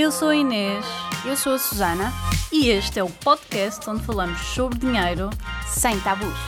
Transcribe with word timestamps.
Eu 0.00 0.12
sou 0.12 0.28
a 0.28 0.36
Inês 0.36 0.86
Eu 1.28 1.34
sou 1.34 1.54
a 1.54 1.58
Susana. 1.58 2.12
e 2.52 2.68
este 2.68 3.00
é 3.00 3.02
o 3.02 3.10
podcast 3.10 3.90
onde 3.90 4.06
falamos 4.06 4.38
sobre 4.54 4.78
dinheiro. 4.78 5.28
Sem 5.66 6.00
tabus. 6.02 6.38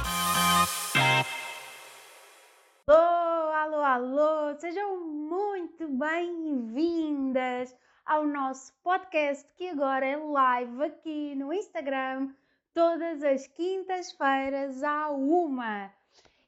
Alô, 2.86 3.50
alô, 3.52 3.82
alô! 3.82 4.54
Sejam 4.56 5.04
muito 5.04 5.88
bem-vindas 5.88 7.74
ao 8.06 8.24
nosso 8.24 8.72
podcast 8.84 9.44
que 9.56 9.70
agora 9.70 10.06
é 10.06 10.16
live 10.16 10.84
aqui 10.84 11.34
no 11.34 11.52
Instagram, 11.52 12.32
todas 12.72 13.20
as 13.24 13.48
quintas-feiras 13.48 14.80
à 14.84 15.10
uma. 15.10 15.92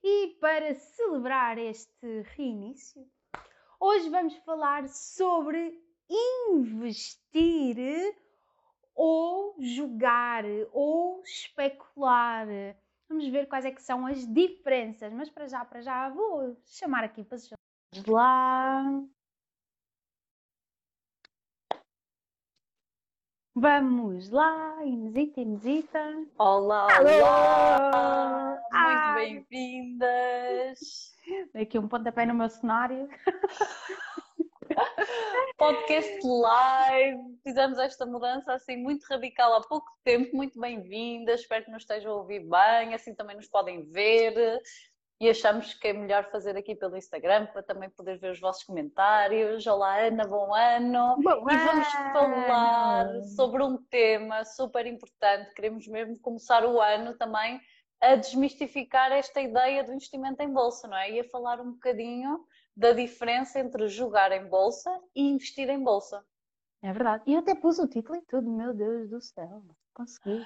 E 0.05 0.37
para 0.41 0.73
celebrar 0.77 1.59
este 1.59 2.23
reinício, 2.37 3.05
hoje 3.80 4.09
vamos 4.09 4.37
falar 4.46 4.89
sobre 4.89 5.82
investir 6.13 7.77
ou 8.95 9.57
jogar 9.59 10.45
ou 10.73 11.23
especular. 11.23 12.46
Vamos 13.09 13.27
ver 13.29 13.46
quais 13.46 13.64
é 13.64 13.71
que 13.71 13.82
são 13.82 14.07
as 14.07 14.27
diferenças, 14.27 15.13
mas 15.13 15.31
para 15.31 15.46
já, 15.46 15.64
para 15.64 15.81
já 15.81 16.09
vou 16.11 16.57
chamar 16.64 17.05
aqui 17.05 17.25
para 17.25 17.39
Vamos 17.95 18.07
lá. 18.07 18.85
Vamos 23.55 24.31
lá, 24.31 24.83
Inesita, 24.83 25.43
Inesita. 25.43 26.27
Olá, 26.39 26.86
olá! 26.86 28.58
Muito 28.72 28.72
Ai. 28.72 29.14
bem-vindas! 29.14 31.13
Aqui 31.55 31.79
um 31.79 31.86
pontapé 31.86 32.25
no 32.25 32.34
meu 32.34 32.48
cenário. 32.48 33.06
Podcast 35.62 36.19
live, 36.27 37.39
fizemos 37.44 37.78
esta 37.78 38.05
mudança 38.05 38.52
assim 38.52 38.77
muito 38.77 39.05
radical 39.05 39.55
há 39.55 39.61
pouco 39.61 39.86
tempo, 40.02 40.34
muito 40.34 40.58
bem-vindas, 40.58 41.42
espero 41.42 41.64
que 41.64 41.70
nos 41.70 41.84
estejam 41.84 42.10
a 42.10 42.16
ouvir 42.16 42.41
bem, 42.41 42.94
assim 42.94 43.14
também 43.14 43.36
nos 43.36 43.46
podem 43.46 43.84
ver 43.84 44.60
e 45.20 45.30
achamos 45.30 45.72
que 45.74 45.86
é 45.86 45.92
melhor 45.92 46.28
fazer 46.32 46.56
aqui 46.56 46.74
pelo 46.74 46.96
Instagram 46.96 47.46
para 47.46 47.62
também 47.62 47.88
poder 47.91 48.19
ver 48.19 48.32
os 48.32 48.41
vossos 48.41 48.64
comentários. 48.64 49.64
Olá 49.69 50.00
Ana, 50.00 50.27
bom 50.27 50.52
ano! 50.52 51.16
Bom 51.22 51.48
E 51.48 51.56
vamos 51.56 51.92
falar 52.12 53.22
sobre 53.36 53.62
um 53.62 53.76
tema 53.84 54.44
super 54.44 54.84
importante. 54.84 55.54
Queremos 55.54 55.86
mesmo 55.86 56.19
começar 56.19 56.66
o 56.66 56.80
ano 56.80 57.16
também 57.16 57.60
a 58.00 58.16
desmistificar 58.16 59.12
esta 59.12 59.41
ideia 59.41 59.84
do 59.84 59.94
investimento 59.94 60.42
em 60.42 60.52
bolsa, 60.52 60.88
não 60.88 60.97
é? 60.97 61.12
E 61.12 61.20
a 61.20 61.24
falar 61.30 61.60
um 61.60 61.70
bocadinho 61.70 62.44
da 62.77 62.92
diferença 62.92 63.59
entre 63.61 63.89
jogar 63.89 64.33
em 64.33 64.47
bolsa 64.48 64.91
e 65.15 65.23
investir 65.28 65.69
em 65.69 65.83
bolsa. 65.83 66.25
É 66.83 66.92
verdade. 66.92 67.23
E 67.27 67.34
eu 67.34 67.41
até 67.41 67.55
pus 67.55 67.78
o 67.78 67.87
título 67.87 68.19
e 68.19 68.23
tudo, 68.23 68.51
meu 68.51 68.75
Deus 68.75 69.09
do 69.11 69.20
céu. 69.20 69.62
Consegui. 69.95 70.45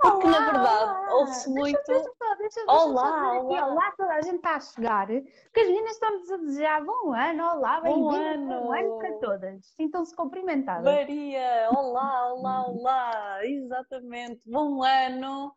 Porque 0.00 0.26
na 0.26 0.36
Olá, 0.38 0.46
verdade 0.46 0.84
olá. 0.90 1.14
ouve-se 1.16 1.50
muito. 1.50 1.78
Deixa, 1.86 2.02
deixa, 2.02 2.36
deixa 2.38 2.60
Olá, 2.66 3.38
olá. 3.40 3.66
olá, 3.66 3.92
toda 3.96 4.14
a 4.14 4.22
gente 4.22 4.36
está 4.36 4.56
a 4.56 4.60
chegar. 4.60 5.06
Porque 5.06 5.60
as 5.60 5.66
meninas 5.66 5.92
estão-nos 5.92 6.30
a 6.30 6.36
desejar 6.38 6.84
bom 6.84 7.12
ano, 7.12 7.44
olá, 7.44 7.80
Bom 7.82 8.08
bem-vindas, 8.10 8.46
bom 8.62 8.72
ano 8.72 8.72
ano. 8.72 8.98
para 8.98 9.12
todas. 9.18 9.66
Sintam-se 9.76 10.16
cumprimentadas. 10.16 10.84
Maria, 10.84 11.68
olá, 11.76 12.32
olá, 12.32 12.66
olá, 12.68 13.46
exatamente, 13.46 14.40
bom 14.46 14.82
ano, 14.82 15.54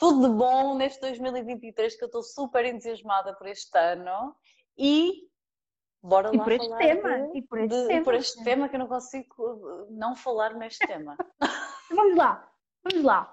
tudo 0.00 0.28
de 0.28 0.34
bom 0.34 0.74
neste 0.76 1.00
2023 1.00 1.96
que 1.96 2.02
eu 2.02 2.06
estou 2.06 2.22
super 2.22 2.64
entusiasmada 2.64 3.34
por 3.36 3.46
este 3.46 3.76
ano 3.78 4.34
e 4.76 5.28
bora 6.02 6.30
E 6.34 6.38
lá 6.38 6.42
por 6.44 6.52
este 6.52 6.76
tema, 6.78 7.28
de- 7.28 7.38
e 7.38 7.42
por 7.42 7.58
este 7.60 7.68
de- 7.82 7.86
tema. 7.88 8.04
por 8.04 8.14
este 8.14 8.44
tema 8.44 8.68
que 8.68 8.74
eu 8.76 8.80
não 8.80 8.88
consigo 8.88 9.34
uh, 9.38 9.86
não 9.90 10.16
falar 10.16 10.54
neste 10.54 10.84
tema. 10.86 11.16
Vamos 11.90 12.16
lá, 12.16 12.50
vamos 12.84 13.04
lá. 13.04 13.32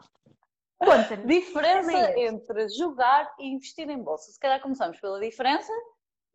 Conta-nos. 0.79 1.25
Diferença 1.27 1.91
é 1.91 2.25
entre 2.27 2.67
jogar 2.69 3.33
e 3.39 3.47
investir 3.47 3.89
em 3.89 4.01
bolsa. 4.03 4.31
Se 4.31 4.39
calhar 4.39 4.59
começamos 4.61 4.99
pela 4.99 5.19
diferença 5.19 5.71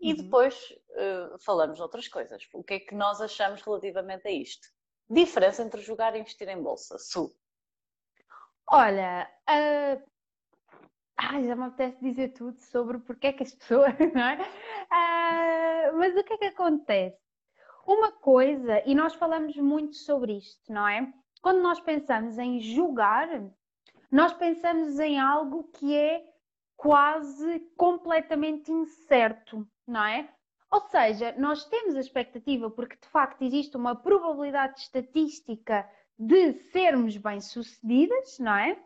e 0.00 0.10
Uhum. 0.12 0.16
depois 0.16 0.54
uh, 0.91 1.38
falamos 1.44 1.78
outras 1.81 2.09
coisas. 2.09 2.42
O 2.54 2.62
que 2.65 2.75
é 2.75 2.81
que 2.81 2.94
nós 2.94 3.21
achamos 3.21 3.60
relativamente 3.62 4.26
a 4.26 4.31
isto? 4.32 4.66
Diferença 5.10 5.62
entre 5.62 5.81
jogar 5.82 6.15
e 6.16 6.21
investir 6.21 6.48
em 6.48 6.62
bolsa. 6.62 6.97
Su. 6.98 7.37
Olha, 8.69 9.28
ai, 11.17 11.47
já 11.47 11.56
me 11.56 11.65
apetece 11.65 12.03
dizer 12.03 12.28
tudo 12.31 12.61
sobre 12.61 12.99
porque 12.99 13.28
é 13.28 13.33
que 13.33 13.43
as 13.43 13.55
pessoas, 13.56 13.95
não 14.15 14.23
é? 14.23 14.39
Ah, 14.91 15.93
mas 15.95 16.17
o 16.17 16.25
que 16.25 16.34
é 16.34 16.39
que 16.39 16.45
acontece? 16.47 17.19
Uma 17.87 18.12
coisa, 18.12 18.83
e 18.87 18.95
nós 18.95 19.15
falamos 19.15 19.56
muito 19.56 19.97
sobre 19.97 20.37
isto, 20.39 20.72
não 20.72 20.87
é? 20.87 21.12
Quando 21.41 21.61
nós 21.61 21.81
pensamos 21.81 22.39
em 22.39 22.61
julgar, 22.61 23.28
nós 24.11 24.33
pensamos 24.33 25.01
em 25.01 25.19
algo 25.19 25.65
que 25.72 25.97
é 25.97 26.22
quase 26.77 27.61
completamente 27.77 28.71
incerto, 28.71 29.67
não 29.87 30.05
é? 30.05 30.28
Ou 30.71 30.81
seja, 30.89 31.34
nós 31.39 31.65
temos 31.67 31.97
a 31.97 32.01
expectativa, 32.01 32.71
porque 32.71 32.97
de 32.97 33.09
facto 33.09 33.43
existe 33.43 33.77
uma 33.77 33.95
probabilidade 33.95 34.81
estatística 34.81 35.89
de 36.19 36.53
sermos 36.71 37.17
bem-sucedidas, 37.17 38.39
não 38.39 38.55
é? 38.56 38.83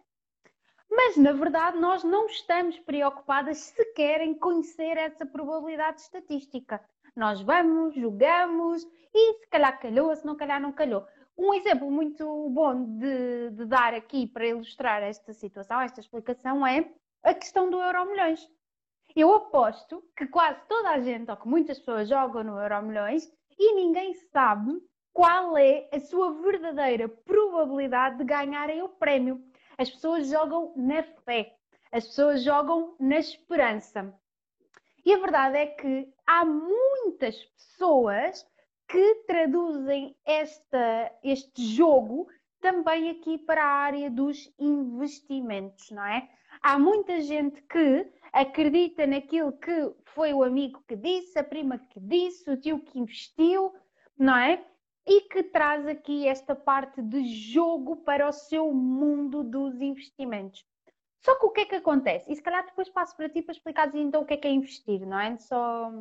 Mas 0.90 1.16
na 1.16 1.32
verdade 1.32 1.78
nós 1.78 2.04
não 2.04 2.26
estamos 2.26 2.78
preocupadas 2.80 3.58
sequer 3.58 4.20
em 4.20 4.34
conhecer 4.34 4.96
essa 4.96 5.26
probabilidade 5.26 6.00
estatística. 6.00 6.80
Nós 7.14 7.40
vamos, 7.40 7.94
jogamos 7.94 8.86
e 9.14 9.34
se 9.40 9.46
calhar 9.48 9.80
calhou, 9.80 10.14
se 10.14 10.24
não 10.24 10.36
calhar 10.36 10.60
não 10.60 10.72
calhou. 10.72 11.06
Um 11.36 11.52
exemplo 11.52 11.90
muito 11.90 12.24
bom 12.50 12.98
de, 12.98 13.50
de 13.50 13.66
dar 13.66 13.92
aqui 13.94 14.26
para 14.26 14.46
ilustrar 14.46 15.02
esta 15.02 15.34
situação, 15.34 15.80
esta 15.80 16.00
explicação, 16.00 16.66
é 16.66 16.90
a 17.22 17.34
questão 17.34 17.68
do 17.68 17.80
Euro 17.80 18.06
Milhões. 18.06 18.48
Eu 19.14 19.34
aposto 19.34 20.02
que 20.16 20.26
quase 20.26 20.60
toda 20.68 20.90
a 20.90 21.00
gente, 21.00 21.30
ou 21.30 21.36
que 21.36 21.48
muitas 21.48 21.78
pessoas 21.78 22.08
jogam 22.08 22.44
no 22.44 22.58
Euro 22.60 22.82
Milhões 22.82 23.30
e 23.58 23.74
ninguém 23.74 24.14
sabe 24.32 24.80
qual 25.12 25.56
é 25.56 25.88
a 25.92 25.98
sua 25.98 26.32
verdadeira 26.42 27.08
probabilidade 27.08 28.18
de 28.18 28.24
ganharem 28.24 28.82
o 28.82 28.88
prémio. 28.88 29.42
As 29.78 29.90
pessoas 29.90 30.28
jogam 30.28 30.72
na 30.76 31.02
fé, 31.02 31.54
as 31.92 32.06
pessoas 32.06 32.42
jogam 32.42 32.96
na 32.98 33.18
esperança. 33.18 34.14
E 35.04 35.12
a 35.12 35.18
verdade 35.18 35.56
é 35.58 35.66
que 35.66 36.12
há 36.26 36.44
muitas 36.44 37.36
pessoas 37.44 38.46
que 38.88 39.14
traduzem 39.26 40.16
esta, 40.24 41.12
este 41.22 41.64
jogo 41.64 42.28
também 42.60 43.10
aqui 43.10 43.38
para 43.38 43.62
a 43.62 43.68
área 43.68 44.10
dos 44.10 44.52
investimentos, 44.58 45.90
não 45.90 46.04
é? 46.04 46.28
Há 46.62 46.78
muita 46.78 47.20
gente 47.20 47.62
que 47.62 48.10
acredita 48.32 49.06
naquilo 49.06 49.52
que 49.52 49.94
foi 50.06 50.32
o 50.32 50.42
amigo 50.42 50.82
que 50.88 50.96
disse, 50.96 51.38
a 51.38 51.44
prima 51.44 51.78
que 51.78 52.00
disse, 52.00 52.50
o 52.50 52.56
tio 52.56 52.80
que 52.80 52.98
investiu, 52.98 53.72
não 54.18 54.36
é? 54.36 54.64
E 55.06 55.22
que 55.22 55.42
traz 55.42 55.86
aqui 55.86 56.26
esta 56.26 56.54
parte 56.54 57.00
de 57.00 57.24
jogo 57.52 57.96
para 57.96 58.28
o 58.28 58.32
seu 58.32 58.72
mundo 58.72 59.44
dos 59.44 59.80
investimentos. 59.80 60.64
Só 61.20 61.34
que 61.36 61.46
o 61.46 61.50
que 61.50 61.60
é 61.60 61.64
que 61.64 61.74
acontece? 61.76 62.30
E 62.30 62.36
se 62.36 62.42
calhar 62.42 62.64
depois 62.64 62.88
passo 62.88 63.16
para 63.16 63.28
ti 63.28 63.42
para 63.42 63.52
explicares 63.52 63.94
então 63.94 64.22
o 64.22 64.26
que 64.26 64.34
é 64.34 64.36
que 64.36 64.48
é 64.48 64.50
investir, 64.50 65.06
não 65.06 65.18
é? 65.18 65.36
Só 65.38 65.92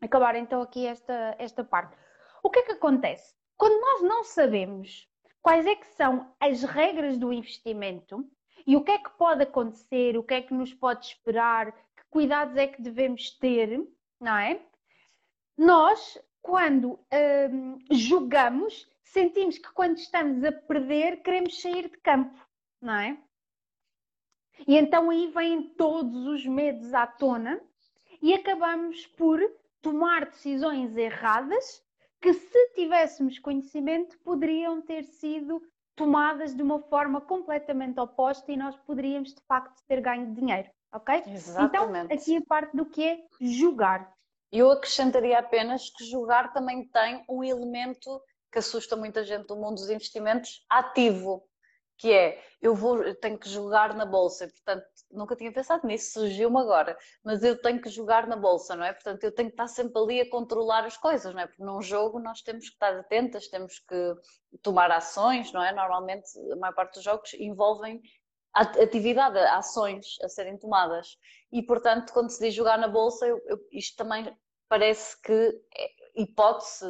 acabar 0.00 0.36
então 0.36 0.62
aqui 0.62 0.86
esta, 0.86 1.34
esta 1.38 1.64
parte. 1.64 1.96
O 2.42 2.50
que 2.50 2.60
é 2.60 2.62
que 2.62 2.72
acontece? 2.72 3.34
Quando 3.56 3.80
nós 3.80 4.02
não 4.02 4.24
sabemos 4.24 5.08
quais 5.42 5.66
é 5.66 5.76
que 5.76 5.86
são 5.86 6.34
as 6.40 6.62
regras 6.62 7.18
do 7.18 7.32
investimento 7.32 8.28
e 8.66 8.76
o 8.76 8.82
que 8.82 8.92
é 8.92 8.98
que 8.98 9.10
pode 9.10 9.42
acontecer, 9.42 10.16
o 10.16 10.22
que 10.22 10.34
é 10.34 10.42
que 10.42 10.54
nos 10.54 10.72
pode 10.72 11.06
esperar, 11.06 11.72
que 11.72 12.04
cuidados 12.10 12.56
é 12.56 12.66
que 12.66 12.80
devemos 12.80 13.30
ter, 13.38 13.86
não 14.20 14.36
é? 14.36 14.60
Nós, 15.56 16.18
quando 16.44 17.00
hum, 17.50 17.78
jogamos, 17.90 18.86
sentimos 19.02 19.56
que 19.56 19.72
quando 19.72 19.96
estamos 19.96 20.44
a 20.44 20.52
perder, 20.52 21.22
queremos 21.22 21.58
sair 21.58 21.88
de 21.88 21.96
campo, 21.96 22.38
não 22.82 22.92
é? 22.92 23.18
E 24.68 24.76
então 24.76 25.08
aí 25.08 25.32
vêm 25.34 25.70
todos 25.70 26.26
os 26.26 26.44
medos 26.44 26.92
à 26.92 27.06
tona 27.06 27.58
e 28.20 28.34
acabamos 28.34 29.06
por 29.06 29.40
tomar 29.80 30.26
decisões 30.26 30.94
erradas 30.98 31.82
que, 32.20 32.34
se 32.34 32.74
tivéssemos 32.74 33.38
conhecimento, 33.38 34.18
poderiam 34.18 34.82
ter 34.82 35.02
sido 35.04 35.62
tomadas 35.96 36.54
de 36.54 36.62
uma 36.62 36.78
forma 36.78 37.22
completamente 37.22 37.98
oposta 37.98 38.52
e 38.52 38.56
nós 38.56 38.76
poderíamos, 38.76 39.34
de 39.34 39.40
facto, 39.48 39.82
ter 39.86 40.02
ganho 40.02 40.34
dinheiro, 40.34 40.68
ok? 40.92 41.22
Exatamente. 41.26 42.04
Então, 42.04 42.16
aqui 42.18 42.36
a 42.36 42.46
parte 42.46 42.76
do 42.76 42.84
que 42.84 43.02
é 43.02 43.26
jogar. 43.40 44.13
Eu 44.56 44.70
acrescentaria 44.70 45.36
apenas 45.36 45.90
que 45.90 46.04
jogar 46.04 46.52
também 46.52 46.86
tem 46.86 47.24
um 47.28 47.42
elemento 47.42 48.22
que 48.52 48.60
assusta 48.60 48.94
muita 48.94 49.24
gente 49.24 49.48
do 49.48 49.56
mundo 49.56 49.74
dos 49.74 49.90
investimentos 49.90 50.64
ativo. 50.70 51.44
que 51.98 52.12
é 52.12 52.40
eu 52.62 52.72
vou, 52.72 53.02
eu 53.02 53.18
tenho 53.18 53.36
que 53.36 53.48
jogar 53.48 53.94
na 53.94 54.06
bolsa, 54.06 54.46
portanto, 54.48 54.86
nunca 55.10 55.34
tinha 55.34 55.52
pensado 55.52 55.84
nisso, 55.86 56.20
surgiu-me 56.20 56.58
agora, 56.60 56.96
mas 57.24 57.42
eu 57.42 57.60
tenho 57.60 57.80
que 57.80 57.88
jogar 57.88 58.28
na 58.28 58.36
bolsa, 58.36 58.76
não 58.76 58.84
é? 58.84 58.92
Portanto, 58.92 59.24
eu 59.24 59.32
tenho 59.34 59.48
que 59.48 59.54
estar 59.54 59.66
sempre 59.66 60.00
ali 60.00 60.20
a 60.20 60.30
controlar 60.30 60.84
as 60.84 60.96
coisas, 60.96 61.34
não 61.34 61.40
é? 61.40 61.46
Porque 61.48 61.62
num 61.62 61.82
jogo 61.82 62.20
nós 62.20 62.40
temos 62.40 62.68
que 62.68 62.74
estar 62.74 62.96
atentas, 62.96 63.48
temos 63.48 63.80
que 63.80 64.14
tomar 64.62 64.90
ações, 64.92 65.52
não 65.52 65.64
é? 65.64 65.72
Normalmente 65.72 66.28
a 66.52 66.56
maior 66.56 66.74
parte 66.74 66.94
dos 66.94 67.02
jogos 67.02 67.34
envolvem 67.34 68.00
atividade, 68.54 69.38
ações 69.38 70.16
a 70.22 70.28
serem 70.28 70.56
tomadas. 70.56 71.18
E, 71.52 71.60
portanto, 71.60 72.12
quando 72.12 72.30
se 72.30 72.38
diz 72.38 72.54
jogar 72.54 72.78
na 72.78 72.86
bolsa, 72.86 73.26
eu, 73.26 73.40
eu, 73.46 73.58
isto 73.72 73.96
também 73.96 74.32
parece 74.74 75.22
que 75.22 75.62
é 75.78 75.90
hipótese 76.16 76.84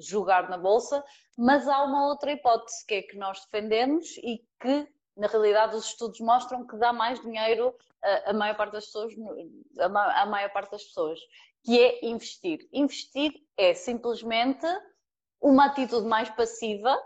jogar 0.00 0.50
na 0.50 0.58
bolsa, 0.58 1.04
mas 1.38 1.68
há 1.68 1.84
uma 1.84 2.08
outra 2.08 2.32
hipótese 2.32 2.84
que 2.84 2.94
é 2.94 3.02
que 3.02 3.16
nós 3.16 3.40
defendemos 3.44 4.16
e 4.16 4.44
que, 4.60 4.88
na 5.16 5.28
realidade, 5.28 5.76
os 5.76 5.86
estudos 5.86 6.18
mostram 6.18 6.66
que 6.66 6.76
dá 6.76 6.92
mais 6.92 7.20
dinheiro 7.20 7.72
a, 8.02 8.30
a 8.30 8.32
maior 8.32 8.56
parte 8.56 8.72
das 8.72 8.86
pessoas, 8.86 9.14
a, 9.78 10.22
a 10.22 10.26
maior 10.26 10.52
parte 10.52 10.72
das 10.72 10.82
pessoas, 10.82 11.20
que 11.62 11.80
é 11.80 12.04
investir. 12.04 12.68
Investir 12.72 13.32
é 13.56 13.74
simplesmente 13.74 14.66
uma 15.40 15.66
atitude 15.66 16.08
mais 16.08 16.28
passiva 16.30 17.00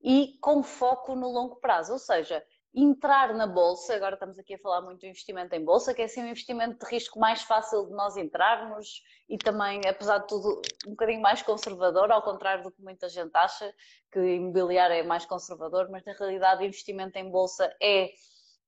e 0.00 0.38
com 0.40 0.62
foco 0.62 1.16
no 1.16 1.32
longo 1.32 1.56
prazo, 1.56 1.94
ou 1.94 1.98
seja, 1.98 2.46
entrar 2.80 3.34
na 3.34 3.46
bolsa, 3.46 3.94
agora 3.94 4.14
estamos 4.14 4.38
aqui 4.38 4.54
a 4.54 4.58
falar 4.58 4.80
muito 4.82 5.00
de 5.00 5.08
investimento 5.08 5.54
em 5.54 5.64
bolsa, 5.64 5.92
que 5.92 6.02
é 6.02 6.04
assim 6.04 6.22
um 6.22 6.28
investimento 6.28 6.78
de 6.78 6.90
risco 6.90 7.18
mais 7.18 7.42
fácil 7.42 7.86
de 7.86 7.92
nós 7.92 8.16
entrarmos 8.16 9.02
e 9.28 9.36
também, 9.36 9.80
apesar 9.86 10.18
de 10.18 10.28
tudo, 10.28 10.62
um 10.86 10.90
bocadinho 10.90 11.20
mais 11.20 11.42
conservador, 11.42 12.10
ao 12.12 12.22
contrário 12.22 12.62
do 12.62 12.70
que 12.70 12.80
muita 12.80 13.08
gente 13.08 13.34
acha, 13.34 13.74
que 14.12 14.20
imobiliário 14.20 14.94
é 14.94 15.02
mais 15.02 15.26
conservador, 15.26 15.88
mas 15.90 16.04
na 16.04 16.12
realidade 16.12 16.64
investimento 16.64 17.18
em 17.18 17.30
bolsa 17.30 17.74
é 17.82 18.10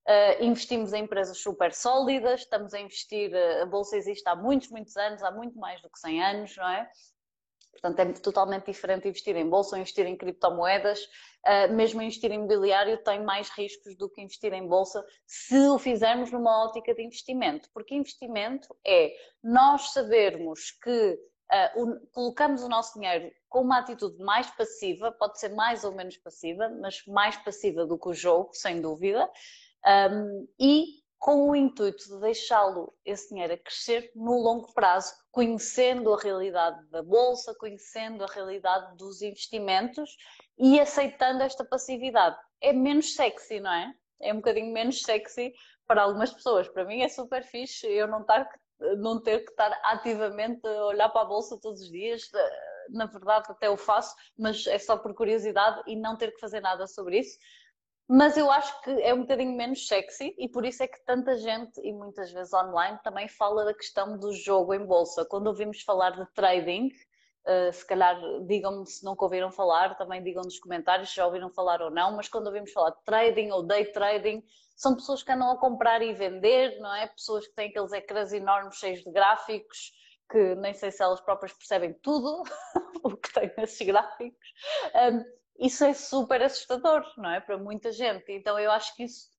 Uh, 0.01 0.43
investimos 0.43 0.93
em 0.93 1.03
empresas 1.03 1.37
super 1.37 1.71
sólidas, 1.71 2.39
estamos 2.39 2.73
a 2.73 2.79
investir, 2.79 3.31
uh, 3.31 3.61
a 3.61 3.65
Bolsa 3.67 3.95
existe 3.95 4.27
há 4.27 4.35
muitos, 4.35 4.71
muitos 4.71 4.97
anos, 4.97 5.21
há 5.21 5.29
muito 5.29 5.59
mais 5.59 5.79
do 5.79 5.91
que 5.91 5.99
100 5.99 6.23
anos, 6.23 6.57
não 6.57 6.67
é? 6.67 6.89
Portanto, 7.71 7.99
é 7.99 8.13
totalmente 8.13 8.65
diferente 8.65 9.07
investir 9.07 9.35
em 9.35 9.47
bolsa 9.47 9.75
ou 9.75 9.79
investir 9.79 10.05
em 10.05 10.17
criptomoedas. 10.17 11.07
Uh, 11.47 11.73
mesmo 11.73 12.01
investir 12.01 12.31
em 12.31 12.35
imobiliário 12.35 13.03
tem 13.03 13.23
mais 13.23 13.49
riscos 13.49 13.95
do 13.97 14.07
que 14.07 14.21
investir 14.21 14.53
em 14.53 14.67
bolsa 14.67 15.03
se 15.25 15.57
o 15.69 15.79
fizermos 15.79 16.31
numa 16.31 16.65
ótica 16.65 16.93
de 16.93 17.03
investimento. 17.03 17.67
Porque 17.73 17.95
investimento 17.95 18.67
é 18.85 19.11
nós 19.43 19.91
sabermos 19.91 20.71
que 20.83 21.19
uh, 21.51 21.83
o, 21.83 22.07
colocamos 22.11 22.63
o 22.63 22.69
nosso 22.69 22.93
dinheiro 22.99 23.31
com 23.49 23.61
uma 23.61 23.79
atitude 23.79 24.17
mais 24.23 24.49
passiva, 24.51 25.11
pode 25.11 25.39
ser 25.39 25.49
mais 25.49 25.83
ou 25.83 25.91
menos 25.91 26.15
passiva, 26.17 26.69
mas 26.69 27.03
mais 27.07 27.35
passiva 27.37 27.85
do 27.85 27.97
que 27.97 28.09
o 28.09 28.13
jogo, 28.13 28.51
sem 28.53 28.79
dúvida. 28.79 29.29
Um, 29.85 30.47
e 30.59 31.00
com 31.21 31.51
o 31.51 31.55
intuito 31.55 32.03
de 32.09 32.19
deixá-lo, 32.19 32.91
esse 33.05 33.29
dinheiro, 33.29 33.53
a 33.53 33.57
crescer 33.57 34.11
no 34.15 34.41
longo 34.41 34.73
prazo, 34.73 35.13
conhecendo 35.31 36.11
a 36.11 36.19
realidade 36.19 36.83
da 36.87 37.03
bolsa, 37.03 37.53
conhecendo 37.59 38.23
a 38.23 38.27
realidade 38.27 38.97
dos 38.97 39.21
investimentos 39.21 40.17
e 40.57 40.79
aceitando 40.79 41.43
esta 41.43 41.63
passividade. 41.63 42.35
É 42.59 42.73
menos 42.73 43.13
sexy, 43.13 43.59
não 43.59 43.71
é? 43.71 43.93
É 44.19 44.33
um 44.33 44.37
bocadinho 44.37 44.73
menos 44.73 45.03
sexy 45.03 45.53
para 45.85 46.01
algumas 46.01 46.33
pessoas. 46.33 46.67
Para 46.67 46.85
mim 46.85 47.03
é 47.03 47.07
super 47.07 47.43
fixe 47.43 47.85
eu 47.85 48.07
não, 48.07 48.21
estar, 48.21 48.49
não 48.97 49.21
ter 49.21 49.45
que 49.45 49.51
estar 49.51 49.79
ativamente 49.83 50.65
a 50.65 50.85
olhar 50.87 51.09
para 51.09 51.21
a 51.21 51.25
bolsa 51.25 51.55
todos 51.61 51.81
os 51.81 51.91
dias. 51.91 52.23
Na 52.89 53.05
verdade, 53.05 53.45
até 53.47 53.69
o 53.69 53.77
faço, 53.77 54.15
mas 54.35 54.65
é 54.65 54.79
só 54.79 54.97
por 54.97 55.13
curiosidade 55.13 55.83
e 55.85 55.95
não 55.95 56.17
ter 56.17 56.31
que 56.31 56.39
fazer 56.39 56.61
nada 56.61 56.87
sobre 56.87 57.19
isso 57.19 57.37
mas 58.07 58.35
eu 58.37 58.51
acho 58.51 58.81
que 58.81 58.89
é 58.89 59.13
um 59.13 59.21
bocadinho 59.21 59.55
menos 59.55 59.87
sexy 59.87 60.35
e 60.37 60.49
por 60.49 60.65
isso 60.65 60.83
é 60.83 60.87
que 60.87 60.99
tanta 61.05 61.37
gente, 61.37 61.79
e 61.81 61.93
muitas 61.93 62.31
vezes 62.31 62.53
online, 62.53 62.99
também 63.03 63.27
fala 63.27 63.65
da 63.65 63.73
questão 63.73 64.17
do 64.17 64.33
jogo 64.33 64.73
em 64.73 64.85
bolsa. 64.85 65.25
Quando 65.25 65.47
ouvimos 65.47 65.81
falar 65.81 66.11
de 66.11 66.25
trading, 66.33 66.89
uh, 67.47 67.71
se 67.71 67.85
calhar 67.85 68.19
digam-me 68.45 68.85
se 68.85 69.05
nunca 69.05 69.23
ouviram 69.23 69.51
falar, 69.51 69.95
também 69.95 70.21
digam 70.23 70.43
nos 70.43 70.59
comentários 70.59 71.09
se 71.09 71.15
já 71.15 71.25
ouviram 71.25 71.49
falar 71.51 71.81
ou 71.81 71.89
não, 71.89 72.15
mas 72.15 72.27
quando 72.27 72.47
ouvimos 72.47 72.71
falar 72.71 72.91
de 72.91 73.03
trading 73.05 73.51
ou 73.51 73.63
day 73.63 73.85
trading, 73.85 74.43
são 74.75 74.95
pessoas 74.95 75.21
que 75.21 75.31
andam 75.31 75.51
a 75.51 75.59
comprar 75.59 76.01
e 76.01 76.13
vender, 76.13 76.79
não 76.79 76.93
é? 76.95 77.07
Pessoas 77.07 77.47
que 77.47 77.53
têm 77.53 77.69
aqueles 77.69 77.93
ecrãs 77.93 78.33
enormes 78.33 78.75
cheios 78.75 79.03
de 79.03 79.11
gráficos, 79.11 79.91
que 80.29 80.55
nem 80.55 80.73
sei 80.73 80.91
se 80.91 81.03
elas 81.03 81.21
próprias 81.21 81.53
percebem 81.53 81.93
tudo 82.01 82.43
o 83.03 83.15
que 83.15 83.31
tem 83.33 83.53
nesses 83.57 83.85
gráficos. 83.85 84.49
Um, 84.95 85.40
isso 85.61 85.85
é 85.85 85.93
super 85.93 86.41
assustador, 86.41 87.05
não 87.17 87.29
é? 87.29 87.39
Para 87.39 87.57
muita 87.57 87.91
gente. 87.91 88.31
Então 88.31 88.57
eu 88.57 88.71
acho 88.71 88.95
que 88.95 89.03
isso 89.03 89.29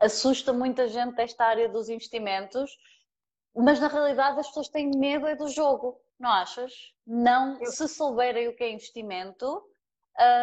assusta 0.00 0.54
muita 0.54 0.88
gente 0.88 1.14
desta 1.14 1.44
área 1.44 1.68
dos 1.68 1.90
investimentos, 1.90 2.70
mas 3.54 3.78
na 3.78 3.88
realidade 3.88 4.40
as 4.40 4.48
pessoas 4.48 4.70
têm 4.70 4.90
medo 4.96 5.26
é 5.26 5.36
do 5.36 5.48
jogo, 5.48 6.00
não 6.18 6.30
achas? 6.30 6.72
Não, 7.06 7.62
se 7.66 7.86
souberem 7.86 8.48
o 8.48 8.56
que 8.56 8.64
é 8.64 8.72
investimento, 8.72 9.62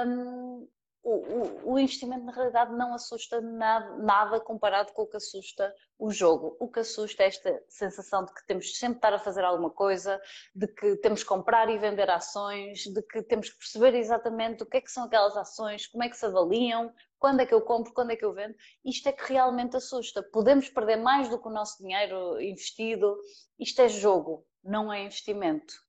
um, 0.06 0.70
o, 1.10 1.72
o, 1.74 1.80
investimento 1.80 2.26
na 2.26 2.34
realidade 2.34 2.76
não 2.76 2.94
assusta 2.94 3.40
nada, 3.40 3.96
nada, 3.96 4.42
comparado 4.42 4.92
com 4.92 5.04
o 5.04 5.08
que 5.08 5.16
assusta 5.16 5.74
o 5.98 6.12
jogo. 6.12 6.58
O 6.60 6.70
que 6.70 6.82
assusta 6.82 7.24
é 7.24 7.28
esta 7.28 7.64
sensação 7.70 8.26
de 8.26 8.34
que 8.34 8.46
temos 8.46 8.66
de 8.66 8.76
sempre 8.76 8.98
estar 8.98 9.14
a 9.14 9.20
fazer 9.20 9.46
alguma 9.46 9.70
coisa, 9.70 10.22
de 10.54 10.68
que 10.68 10.98
temos 10.98 11.24
que 11.24 11.30
comprar 11.30 11.70
e 11.70 11.78
vender 11.78 12.10
ações, 12.10 12.80
de 12.80 13.02
que 13.04 13.22
temos 13.24 13.50
que 13.50 13.58
perceber 13.58 13.96
exatamente 13.96 14.64
o 14.64 14.66
que 14.66 14.78
é 14.78 14.82
que 14.82 14.92
são 14.92 15.06
aquelas 15.06 15.38
ações, 15.38 15.88
como 15.88 16.04
é 16.04 16.10
que 16.10 16.18
se 16.18 16.26
avaliam, 16.26 16.94
quando 17.18 17.40
é 17.40 17.46
que 17.46 17.54
eu 17.54 17.62
compro, 17.62 17.94
quando 17.94 18.12
é 18.12 18.18
que 18.18 18.26
eu 18.26 18.34
vendo. 18.34 18.56
Isto 18.84 19.08
é 19.08 19.14
que 19.14 19.32
realmente 19.32 19.78
assusta. 19.78 20.22
Podemos 20.22 20.68
perder 20.68 20.98
mais 20.98 21.30
do 21.30 21.40
que 21.40 21.48
o 21.48 21.52
nosso 21.52 21.82
dinheiro 21.82 22.42
investido. 22.42 23.18
Isto 23.58 23.82
é 23.82 23.88
jogo, 23.88 24.46
não 24.62 24.92
é 24.92 25.04
investimento. 25.04 25.87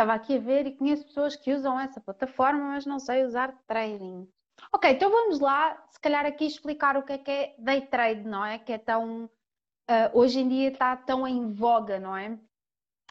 Estava 0.00 0.14
aqui 0.14 0.36
a 0.36 0.40
ver 0.40 0.66
e 0.66 0.74
conheço 0.74 1.04
pessoas 1.04 1.36
que 1.36 1.52
usam 1.52 1.78
essa 1.78 2.00
plataforma, 2.00 2.70
mas 2.70 2.86
não 2.86 2.98
sei 2.98 3.22
usar 3.22 3.54
trading. 3.66 4.26
Ok, 4.72 4.90
então 4.90 5.10
vamos 5.10 5.40
lá, 5.40 5.76
se 5.90 6.00
calhar 6.00 6.24
aqui 6.24 6.46
explicar 6.46 6.96
o 6.96 7.02
que 7.02 7.12
é 7.12 7.18
que 7.18 7.30
é 7.30 7.54
day 7.58 7.82
trade, 7.82 8.22
não 8.22 8.42
é? 8.42 8.58
Que 8.58 8.72
é 8.72 8.78
tão. 8.78 9.24
Uh, 9.24 10.10
hoje 10.14 10.40
em 10.40 10.48
dia 10.48 10.70
está 10.70 10.96
tão 10.96 11.28
em 11.28 11.52
voga, 11.52 12.00
não 12.00 12.16
é? 12.16 12.38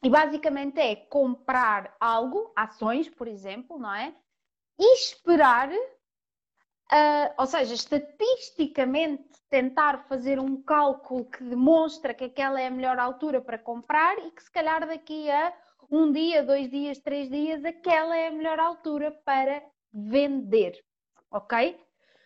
E 0.01 0.09
basicamente 0.09 0.79
é 0.79 0.95
comprar 0.95 1.95
algo, 1.99 2.51
ações, 2.55 3.07
por 3.07 3.27
exemplo, 3.27 3.77
não 3.77 3.93
é? 3.93 4.11
E 4.79 4.95
esperar, 4.95 5.69
uh, 5.71 7.33
ou 7.37 7.45
seja, 7.45 7.75
estatisticamente 7.75 9.29
tentar 9.47 10.07
fazer 10.07 10.39
um 10.39 10.59
cálculo 10.59 11.25
que 11.25 11.43
demonstra 11.43 12.15
que 12.15 12.23
aquela 12.23 12.59
é 12.59 12.65
a 12.65 12.71
melhor 12.71 12.97
altura 12.97 13.39
para 13.39 13.59
comprar 13.59 14.17
e 14.25 14.31
que 14.31 14.41
se 14.41 14.49
calhar 14.49 14.87
daqui 14.87 15.29
a 15.29 15.53
um 15.89 16.11
dia, 16.11 16.43
dois 16.43 16.69
dias, 16.69 16.99
três 16.99 17.29
dias, 17.29 17.65
aquela 17.65 18.15
é 18.15 18.27
a 18.27 18.31
melhor 18.31 18.59
altura 18.59 19.11
para 19.25 19.63
vender, 19.91 20.79
ok? 21.31 21.79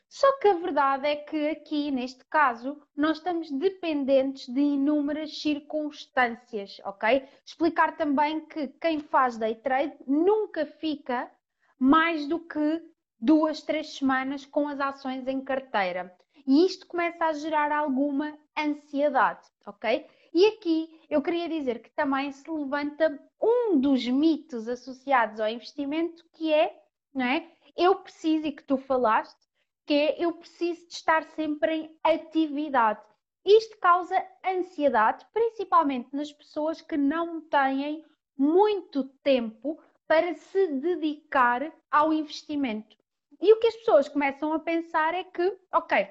Só 0.10 0.32
que 0.40 0.48
a 0.48 0.54
verdade 0.54 1.08
é 1.08 1.16
que 1.16 1.50
aqui, 1.50 1.90
neste 1.90 2.24
caso, 2.26 2.80
nós 2.96 3.18
estamos 3.18 3.50
dependentes 3.50 4.48
de 4.48 4.60
inúmeras 4.60 5.42
circunstâncias, 5.42 6.80
ok? 6.86 7.28
Explicar 7.44 7.98
também 7.98 8.46
que 8.46 8.68
quem 8.80 9.00
faz 9.00 9.38
day 9.38 9.56
trade 9.56 9.96
nunca 10.06 10.66
fica 10.66 11.32
mais 11.80 12.28
do 12.28 12.40
que 12.40 12.82
duas, 13.20 13.64
três 13.64 13.96
semanas 13.96 14.46
com 14.46 14.68
as 14.68 14.80
ações 14.80 15.28
em 15.28 15.42
carteira. 15.44 16.16
E 16.46 16.66
isto 16.66 16.86
começa 16.86 17.26
a 17.26 17.34
gerar 17.34 17.72
alguma 17.72 18.38
ansiedade, 18.56 19.48
ok? 19.66 20.06
E 20.34 20.48
aqui 20.48 21.00
eu 21.10 21.22
queria 21.22 21.48
dizer 21.48 21.82
que 21.82 21.92
também 21.92 22.32
se 22.32 22.50
levanta 22.50 23.20
um 23.42 23.80
dos 23.80 24.08
mitos 24.08 24.68
associados 24.68 25.40
ao 25.40 25.48
investimento 25.48 26.25
que 26.34 26.52
é, 26.52 26.75
não 27.13 27.25
é? 27.25 27.48
Eu 27.78 27.96
preciso, 27.98 28.48
e 28.48 28.52
que 28.52 28.63
tu 28.63 28.78
falaste, 28.78 29.38
que 29.86 29.94
é 29.94 30.24
eu 30.24 30.34
preciso 30.34 30.88
de 30.88 30.94
estar 30.94 31.24
sempre 31.24 31.75
em 31.75 32.00
atividade. 32.04 33.02
Isto 33.46 33.78
causa 33.80 34.16
ansiedade, 34.46 35.25
principalmente 35.34 36.10
nas 36.13 36.32
pessoas 36.32 36.82
que 36.82 36.98
não 36.98 37.42
têm 37.42 38.04
muito 38.38 39.04
tempo 39.22 39.80
para 40.08 40.34
se 40.34 40.68
dedicar 40.68 41.72
ao 41.92 42.13
investimento. 42.13 42.96
E 43.42 43.54
o 43.54 43.60
que 43.60 43.68
as 43.68 43.75
pessoas 43.75 44.08
começam 44.08 44.54
a 44.54 44.60
pensar 44.60 45.13
é 45.13 45.24
que, 45.24 45.58
ok, 45.74 46.08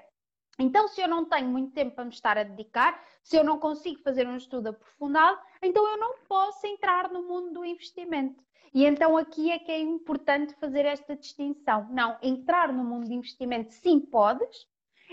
então, 0.59 0.87
se 0.89 1.01
eu 1.01 1.09
não 1.09 1.25
tenho 1.25 1.49
muito 1.49 1.73
tempo 1.73 1.95
para 1.95 2.05
me 2.05 2.11
estar 2.11 2.37
a 2.37 2.43
dedicar, 2.43 3.03
se 3.23 3.37
eu 3.37 3.45
não 3.45 3.59
consigo 3.59 4.03
fazer 4.03 4.27
um 4.27 4.37
estudo 4.37 4.69
aprofundado, 4.69 5.41
então 5.63 5.87
eu 5.89 5.97
não 5.97 6.19
posso 6.29 6.67
entrar 6.67 7.11
no 7.11 7.23
mundo 7.23 7.53
do 7.53 7.65
investimento. 7.65 8.43
E 8.75 8.85
então 8.85 9.17
aqui 9.17 9.51
é 9.51 9.59
que 9.59 9.71
é 9.71 9.79
importante 9.79 10.55
fazer 10.55 10.87
esta 10.87 11.15
distinção. 11.15 11.89
Não, 11.91 12.17
entrar 12.23 12.73
no 12.73 12.85
mundo 12.85 13.07
do 13.07 13.13
investimento 13.13 13.73
sim 13.73 14.01
podes, 14.01 14.67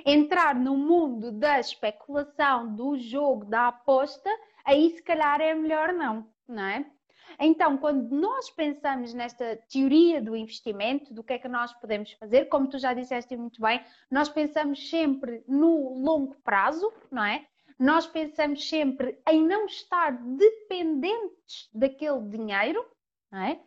entrar 0.06 0.56
no 0.56 0.78
mundo 0.78 1.32
da 1.32 1.60
especulação, 1.60 2.74
do 2.74 2.98
jogo, 2.98 3.46
da 3.46 3.68
aposta, 3.68 4.30
aí 4.64 4.92
se 4.92 5.04
calhar 5.04 5.42
é 5.42 5.54
melhor 5.54 5.94
não, 5.94 6.28
não 6.48 6.64
é? 6.64 6.90
Então, 7.38 7.78
quando 7.78 8.10
nós 8.10 8.50
pensamos 8.50 9.14
nesta 9.14 9.58
teoria 9.72 10.22
do 10.22 10.36
investimento, 10.36 11.14
do 11.14 11.24
que 11.24 11.34
é 11.34 11.40
que 11.40 11.48
nós 11.48 11.74
podemos 11.74 12.12
fazer, 12.14 12.46
como 12.46 12.68
tu 12.68 12.78
já 12.80 12.94
disseste 12.94 13.36
muito 13.36 13.62
bem, 13.62 13.84
nós 14.10 14.30
pensamos 14.30 14.90
sempre 14.90 15.44
no 15.48 16.02
longo 16.02 16.36
prazo, 16.44 16.92
não 17.12 17.24
é? 17.24 17.46
Nós 17.78 18.06
pensamos 18.08 18.68
sempre 18.68 19.18
em 19.30 19.46
não 19.46 19.66
estar 19.66 20.12
dependentes 20.12 21.70
daquele 21.74 22.22
dinheiro, 22.28 22.86
não 23.32 23.40
é? 23.40 23.60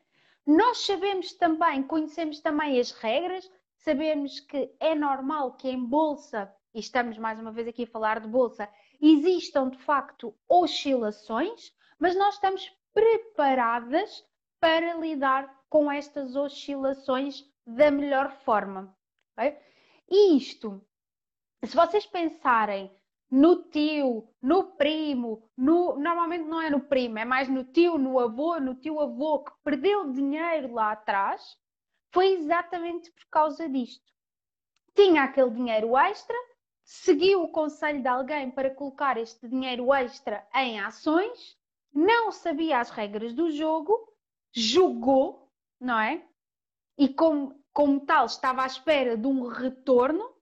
Nós 0.47 0.79
sabemos 0.85 1.33
também, 1.35 1.83
conhecemos 1.83 2.41
também 2.41 2.79
as 2.81 2.91
regras, 2.91 3.49
sabemos 3.77 4.41
que 4.41 4.75
é 4.81 4.95
normal 4.95 5.53
que 5.53 5.69
em 5.69 5.83
bolsa, 5.85 6.53
e 6.75 6.81
estamos 6.81 7.17
mais 7.17 7.39
uma 7.39 7.53
vez 7.53 7.69
aqui 7.69 7.85
a 7.85 7.87
falar 7.87 8.21
de 8.21 8.29
bolsa, 8.29 8.69
existam 9.01 9.71
de 9.71 9.79
facto 9.79 10.35
oscilações, 10.49 11.73
mas 11.99 12.17
nós 12.17 12.35
estamos 12.35 12.71
preparadas 12.93 14.25
para 14.61 14.95
lidar 14.95 15.63
com 15.69 15.91
estas 15.91 16.37
oscilações 16.37 17.45
da 17.67 17.91
melhor 17.91 18.31
forma. 18.45 18.97
Okay? 19.33 19.59
E 20.11 20.37
isto, 20.37 20.85
se 21.65 21.75
vocês 21.75 22.07
pensarem 22.07 22.95
no 23.31 23.63
tio, 23.71 24.29
no 24.43 24.77
primo, 24.77 25.51
no, 25.57 25.97
normalmente 25.97 26.45
não 26.45 26.61
é 26.61 26.69
no 26.69 26.81
primo, 26.81 27.19
é 27.19 27.25
mais 27.25 27.49
no 27.49 27.65
tio, 27.65 27.97
no 27.97 28.21
avô, 28.21 28.61
no 28.61 28.75
tio 28.75 29.01
avô 29.01 29.43
que 29.43 29.53
perdeu 29.65 30.13
dinheiro 30.13 30.75
lá 30.75 30.93
atrás, 30.93 31.57
foi 32.13 32.35
exatamente 32.35 33.11
por 33.11 33.25
causa 33.31 33.67
disto. 33.69 34.13
Tinha 34.95 35.23
aquele 35.23 35.51
dinheiro 35.51 35.97
extra, 35.97 36.37
seguiu 36.85 37.43
o 37.43 37.51
conselho 37.51 38.03
de 38.03 38.09
alguém 38.09 38.51
para 38.51 38.75
colocar 38.75 39.17
este 39.17 39.49
dinheiro 39.49 39.95
extra 39.95 40.47
em 40.55 40.79
ações, 40.79 41.57
não 41.93 42.33
sabia 42.33 42.79
as 42.79 42.91
regras 42.91 43.35
do 43.35 43.51
jogo, 43.51 43.97
jogou, 44.53 45.51
não 45.81 45.99
é? 45.99 46.25
E 46.99 47.09
como, 47.09 47.61
como 47.73 48.01
tal 48.01 48.27
estava 48.27 48.63
à 48.63 48.67
espera 48.67 49.17
de 49.17 49.27
um 49.27 49.47
retorno, 49.49 50.33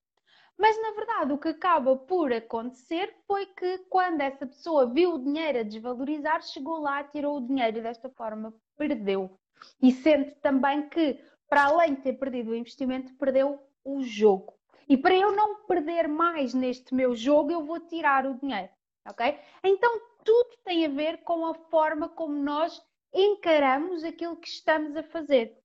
mas 0.57 0.79
na 0.81 0.91
verdade 0.91 1.33
o 1.33 1.37
que 1.37 1.49
acaba 1.49 1.95
por 1.95 2.31
acontecer 2.31 3.15
foi 3.25 3.47
que 3.47 3.79
quando 3.89 4.21
essa 4.21 4.45
pessoa 4.45 4.85
viu 4.85 5.15
o 5.15 5.23
dinheiro 5.23 5.59
a 5.59 5.63
desvalorizar, 5.63 6.43
chegou 6.43 6.79
lá, 6.79 7.03
tirou 7.03 7.37
o 7.37 7.47
dinheiro 7.47 7.79
e 7.79 7.81
desta 7.81 8.09
forma 8.09 8.53
perdeu. 8.77 9.37
E 9.81 9.91
sente 9.91 10.35
também 10.35 10.87
que, 10.87 11.19
para 11.49 11.65
além 11.65 11.95
de 11.95 12.01
ter 12.01 12.13
perdido 12.13 12.51
o 12.51 12.55
investimento, 12.55 13.13
perdeu 13.15 13.59
o 13.83 14.03
jogo. 14.03 14.53
E 14.87 14.97
para 14.97 15.15
eu 15.15 15.31
não 15.31 15.63
perder 15.63 16.07
mais 16.07 16.53
neste 16.53 16.93
meu 16.93 17.15
jogo, 17.15 17.51
eu 17.51 17.65
vou 17.65 17.79
tirar 17.79 18.25
o 18.25 18.35
dinheiro. 18.35 18.69
Ok? 19.07 19.39
Então 19.63 19.99
tudo 20.23 20.57
tem 20.63 20.85
a 20.85 20.89
ver 20.89 21.23
com 21.23 21.45
a 21.45 21.53
forma 21.53 22.09
como 22.09 22.33
nós 22.33 22.81
encaramos 23.13 24.03
aquilo 24.03 24.37
que 24.37 24.47
estamos 24.47 24.95
a 24.95 25.03
fazer. 25.03 25.57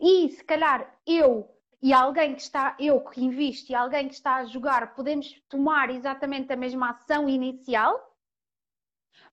E 0.00 0.28
se 0.30 0.44
calhar 0.44 0.98
eu 1.06 1.50
e 1.82 1.92
alguém 1.92 2.34
que 2.34 2.40
está, 2.40 2.74
eu 2.80 3.00
que 3.00 3.22
invisto 3.22 3.70
e 3.70 3.74
alguém 3.74 4.08
que 4.08 4.14
está 4.14 4.36
a 4.36 4.44
jogar, 4.46 4.94
podemos 4.94 5.30
tomar 5.48 5.90
exatamente 5.90 6.52
a 6.52 6.56
mesma 6.56 6.90
ação 6.90 7.28
inicial, 7.28 8.00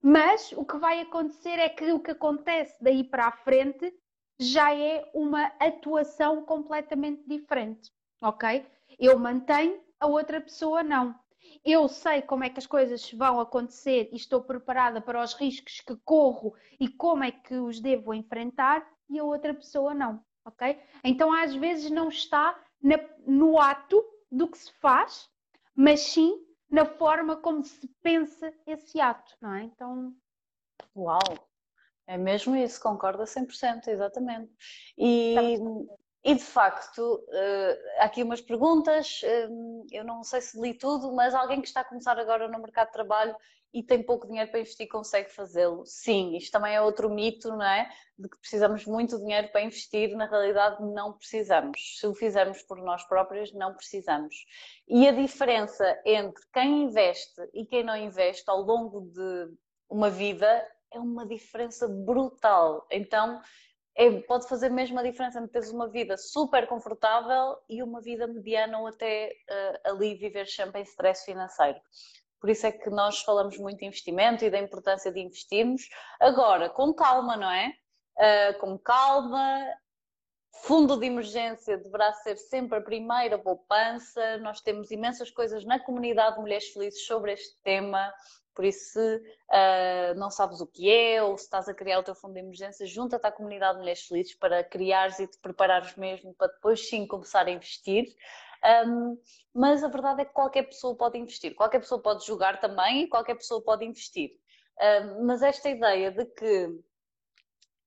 mas 0.02 0.52
o 0.54 0.66
que 0.66 0.78
vai 0.78 1.00
acontecer 1.00 1.60
é 1.60 1.70
que 1.70 1.92
o 1.94 2.00
que 2.00 2.12
acontece 2.12 2.76
daí 2.82 3.04
para 3.04 3.28
a 3.28 3.32
frente 3.32 3.94
já 4.38 4.76
é 4.76 5.10
uma 5.14 5.46
atuação 5.60 6.44
completamente 6.44 7.24
diferente, 7.28 7.92
ok? 8.20 8.66
Eu 9.00 9.18
mantenho, 9.18 9.80
a 10.00 10.08
outra 10.08 10.42
pessoa 10.42 10.84
não. 10.84 11.18
Eu 11.64 11.88
sei 11.88 12.22
como 12.22 12.44
é 12.44 12.50
que 12.50 12.60
as 12.60 12.68
coisas 12.68 13.12
vão 13.12 13.40
acontecer 13.40 14.10
e 14.12 14.16
estou 14.16 14.42
preparada 14.42 15.02
para 15.02 15.24
os 15.24 15.34
riscos 15.34 15.82
que 15.82 15.96
corro 16.04 16.54
e 16.80 16.88
como 16.88 17.24
é 17.24 17.32
que 17.32 17.56
os 17.56 17.80
devo 17.80 18.14
enfrentar 18.14 18.88
e 19.10 19.20
a 19.20 19.24
outra 19.24 19.54
pessoa 19.54 19.94
não 19.94 20.24
ok? 20.46 20.80
Então 21.04 21.32
às 21.32 21.56
vezes 21.56 21.90
não 21.92 22.10
está 22.10 22.60
na, 22.82 22.98
no 23.26 23.60
ato 23.60 24.04
do 24.32 24.48
que 24.48 24.58
se 24.58 24.72
faz, 24.74 25.30
mas 25.76 26.02
sim 26.02 26.46
na 26.70 26.86
forma 26.86 27.36
como 27.36 27.64
se 27.64 27.88
pensa 28.02 28.54
esse 28.66 29.00
ato, 29.00 29.36
não 29.42 29.54
é? 29.54 29.64
Então. 29.64 30.16
Uau! 30.96 31.20
É 32.08 32.18
mesmo 32.18 32.56
isso, 32.56 32.82
concordo 32.82 33.22
a 33.22 33.26
100%, 33.26 33.88
exatamente. 33.88 34.52
E, 34.98 35.36
e 36.24 36.36
de 36.36 36.44
facto, 36.44 37.00
uh, 37.00 38.00
há 38.00 38.06
aqui 38.06 38.22
umas 38.22 38.42
perguntas, 38.42 39.22
uh, 39.24 39.86
eu 39.92 40.04
não 40.04 40.24
sei 40.24 40.40
se 40.42 40.60
li 40.60 40.74
tudo, 40.74 41.12
mas 41.14 41.34
alguém 41.34 41.62
que 41.62 41.68
está 41.68 41.82
a 41.82 41.86
começar 41.86 42.18
agora 42.20 42.48
no 42.48 42.60
mercado 42.60 42.88
de 42.88 42.94
trabalho 42.94 43.36
e 43.74 43.82
tem 43.82 44.04
pouco 44.04 44.28
dinheiro 44.28 44.52
para 44.52 44.60
investir 44.60 44.88
consegue 44.88 45.32
fazê-lo? 45.32 45.84
Sim, 45.86 46.36
isto 46.36 46.52
também 46.52 46.76
é 46.76 46.82
outro 46.82 47.10
mito, 47.10 47.50
não 47.50 47.64
é? 47.64 47.90
De 48.20 48.30
que 48.30 48.38
precisamos 48.38 48.86
muito 48.86 49.18
dinheiro 49.18 49.48
para 49.52 49.62
investir, 49.62 50.16
na 50.16 50.26
realidade 50.26 50.84
não 50.94 51.14
precisamos. 51.14 51.98
Se 52.00 52.06
o 52.06 52.14
fizermos 52.14 52.62
por 52.64 52.78
nós 52.78 53.04
próprios, 53.06 53.52
não 53.54 53.74
precisamos. 53.74 54.36
E 54.88 55.08
a 55.08 55.12
diferença 55.12 56.00
entre 56.06 56.44
quem 56.54 56.84
investe 56.84 57.42
e 57.54 57.66
quem 57.66 57.84
não 57.84 57.96
investe 57.96 58.44
ao 58.48 58.62
longo 58.62 59.10
de 59.12 59.54
uma 59.90 60.10
vida 60.10 60.68
é 60.94 61.00
uma 61.00 61.26
diferença 61.26 61.88
brutal. 61.88 62.86
Então, 62.92 63.42
é, 63.96 64.10
pode 64.22 64.48
fazer 64.48 64.70
mesmo 64.70 65.00
a 65.00 65.04
diferença 65.04 65.40
entre 65.40 65.52
teres 65.52 65.72
uma 65.72 65.90
vida 65.90 66.18
super 66.18 66.68
confortável 66.68 67.58
e 67.70 67.84
uma 67.84 68.02
vida 68.02 68.26
mediana 68.26 68.80
ou 68.80 68.88
até 68.88 69.34
uh, 69.50 69.92
ali 69.92 70.16
viver 70.16 70.48
sempre 70.48 70.82
em 70.82 70.84
stress 70.84 71.26
financeiro. 71.26 71.80
Por 72.40 72.50
isso 72.50 72.66
é 72.66 72.72
que 72.72 72.90
nós 72.90 73.22
falamos 73.22 73.58
muito 73.58 73.80
de 73.80 73.86
investimento 73.86 74.44
e 74.44 74.50
da 74.50 74.60
importância 74.60 75.12
de 75.12 75.20
investirmos. 75.20 75.84
Agora, 76.20 76.70
com 76.70 76.94
calma, 76.94 77.38
não 77.38 77.52
é? 77.52 77.74
Uh, 78.18 78.60
com 78.60 78.80
calma. 78.80 79.60
Fundo 80.64 80.98
de 80.98 81.06
emergência 81.06 81.78
deverá 81.78 82.12
ser 82.14 82.38
sempre 82.38 82.78
a 82.78 82.82
primeira 82.82 83.38
poupança. 83.38 84.38
Nós 84.38 84.62
temos 84.62 84.92
imensas 84.92 85.32
coisas 85.32 85.64
na 85.66 85.80
comunidade 85.80 86.36
de 86.36 86.42
Mulheres 86.42 86.68
Felizes 86.70 87.06
sobre 87.06 87.34
este 87.34 87.56
tema. 87.64 88.12
Por 88.54 88.66
isso, 88.66 88.94
se 88.94 89.16
uh, 89.18 90.20
não 90.20 90.30
sabes 90.30 90.60
o 90.60 90.68
que 90.68 90.90
é 90.90 91.24
ou 91.24 91.38
se 91.38 91.46
estás 91.46 91.70
a 91.70 91.74
criar 91.74 92.00
o 92.00 92.04
teu 92.04 92.14
fundo 92.14 92.34
de 92.34 92.40
emergência, 92.40 92.86
junta-te 92.86 93.26
à 93.26 93.32
comunidade 93.32 93.76
de 93.76 93.80
Mulheres 93.80 94.06
Felizes 94.06 94.36
para 94.36 94.64
criares 94.64 95.20
e 95.20 95.28
te 95.28 95.38
preparares 95.40 95.96
mesmo 95.96 96.34
para 96.34 96.48
depois 96.48 96.88
sim 96.88 97.08
começar 97.08 97.48
a 97.48 97.52
investir. 97.52 98.14
Um, 98.86 99.18
mas 99.54 99.84
a 99.84 99.88
verdade 99.88 100.22
é 100.22 100.26
que 100.26 100.34
qualquer 100.34 100.64
pessoa 100.64 100.96
pode 100.96 101.18
investir, 101.18 101.56
qualquer 101.56 101.80
pessoa 101.80 102.02
pode 102.02 102.26
jogar 102.26 102.60
também 102.60 103.04
e 103.04 103.08
qualquer 103.08 103.36
pessoa 103.36 103.62
pode 103.62 103.86
investir. 103.86 104.32
Um, 104.80 105.26
mas 105.26 105.42
esta 105.42 105.70
ideia 105.70 106.12
de 106.12 106.26
que, 106.26 106.80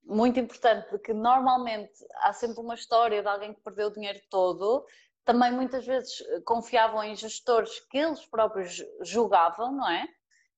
muito 0.02 0.38
importante, 0.40 0.90
de 0.90 0.98
que 0.98 1.12
normalmente 1.12 1.92
há 2.22 2.32
sempre 2.32 2.60
uma 2.60 2.74
história 2.74 3.22
de 3.22 3.28
alguém 3.28 3.54
que 3.54 3.60
perdeu 3.60 3.88
o 3.88 3.92
dinheiro 3.92 4.20
todo, 4.28 4.84
também 5.24 5.52
muitas 5.52 5.86
vezes 5.86 6.22
confiavam 6.44 7.02
em 7.02 7.16
gestores 7.16 7.80
que 7.88 7.98
eles 7.98 8.26
próprios 8.26 8.84
julgavam, 9.00 9.72
não 9.72 9.88
é? 9.88 10.06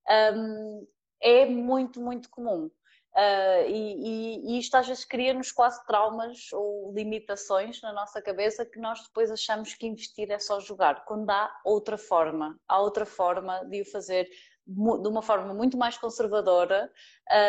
Um, 0.09 0.87
é 1.21 1.47
muito, 1.47 2.01
muito 2.01 2.31
comum. 2.31 2.71
Uh, 3.17 3.65
e, 3.67 4.57
e, 4.57 4.59
isto 4.59 4.75
às 4.75 4.87
vezes 4.87 5.03
cria-nos 5.03 5.51
quase 5.51 5.83
traumas 5.87 6.53
ou 6.53 6.93
limitações 6.93 7.81
na 7.81 7.91
nossa 7.91 8.21
cabeça 8.21 8.67
que 8.67 8.79
nós 8.79 9.03
depois 9.03 9.31
achamos 9.31 9.73
que 9.73 9.87
investir 9.87 10.31
é 10.31 10.39
só 10.39 10.61
jogar, 10.61 11.03
quando 11.07 11.31
há 11.31 11.51
outra 11.65 11.97
forma, 11.97 12.61
há 12.69 12.79
outra 12.79 13.07
forma 13.07 13.65
de 13.65 13.81
o 13.81 13.87
fazer 13.87 14.29
de 14.67 15.09
uma 15.09 15.23
forma 15.23 15.55
muito 15.55 15.79
mais 15.79 15.97
conservadora. 15.97 16.93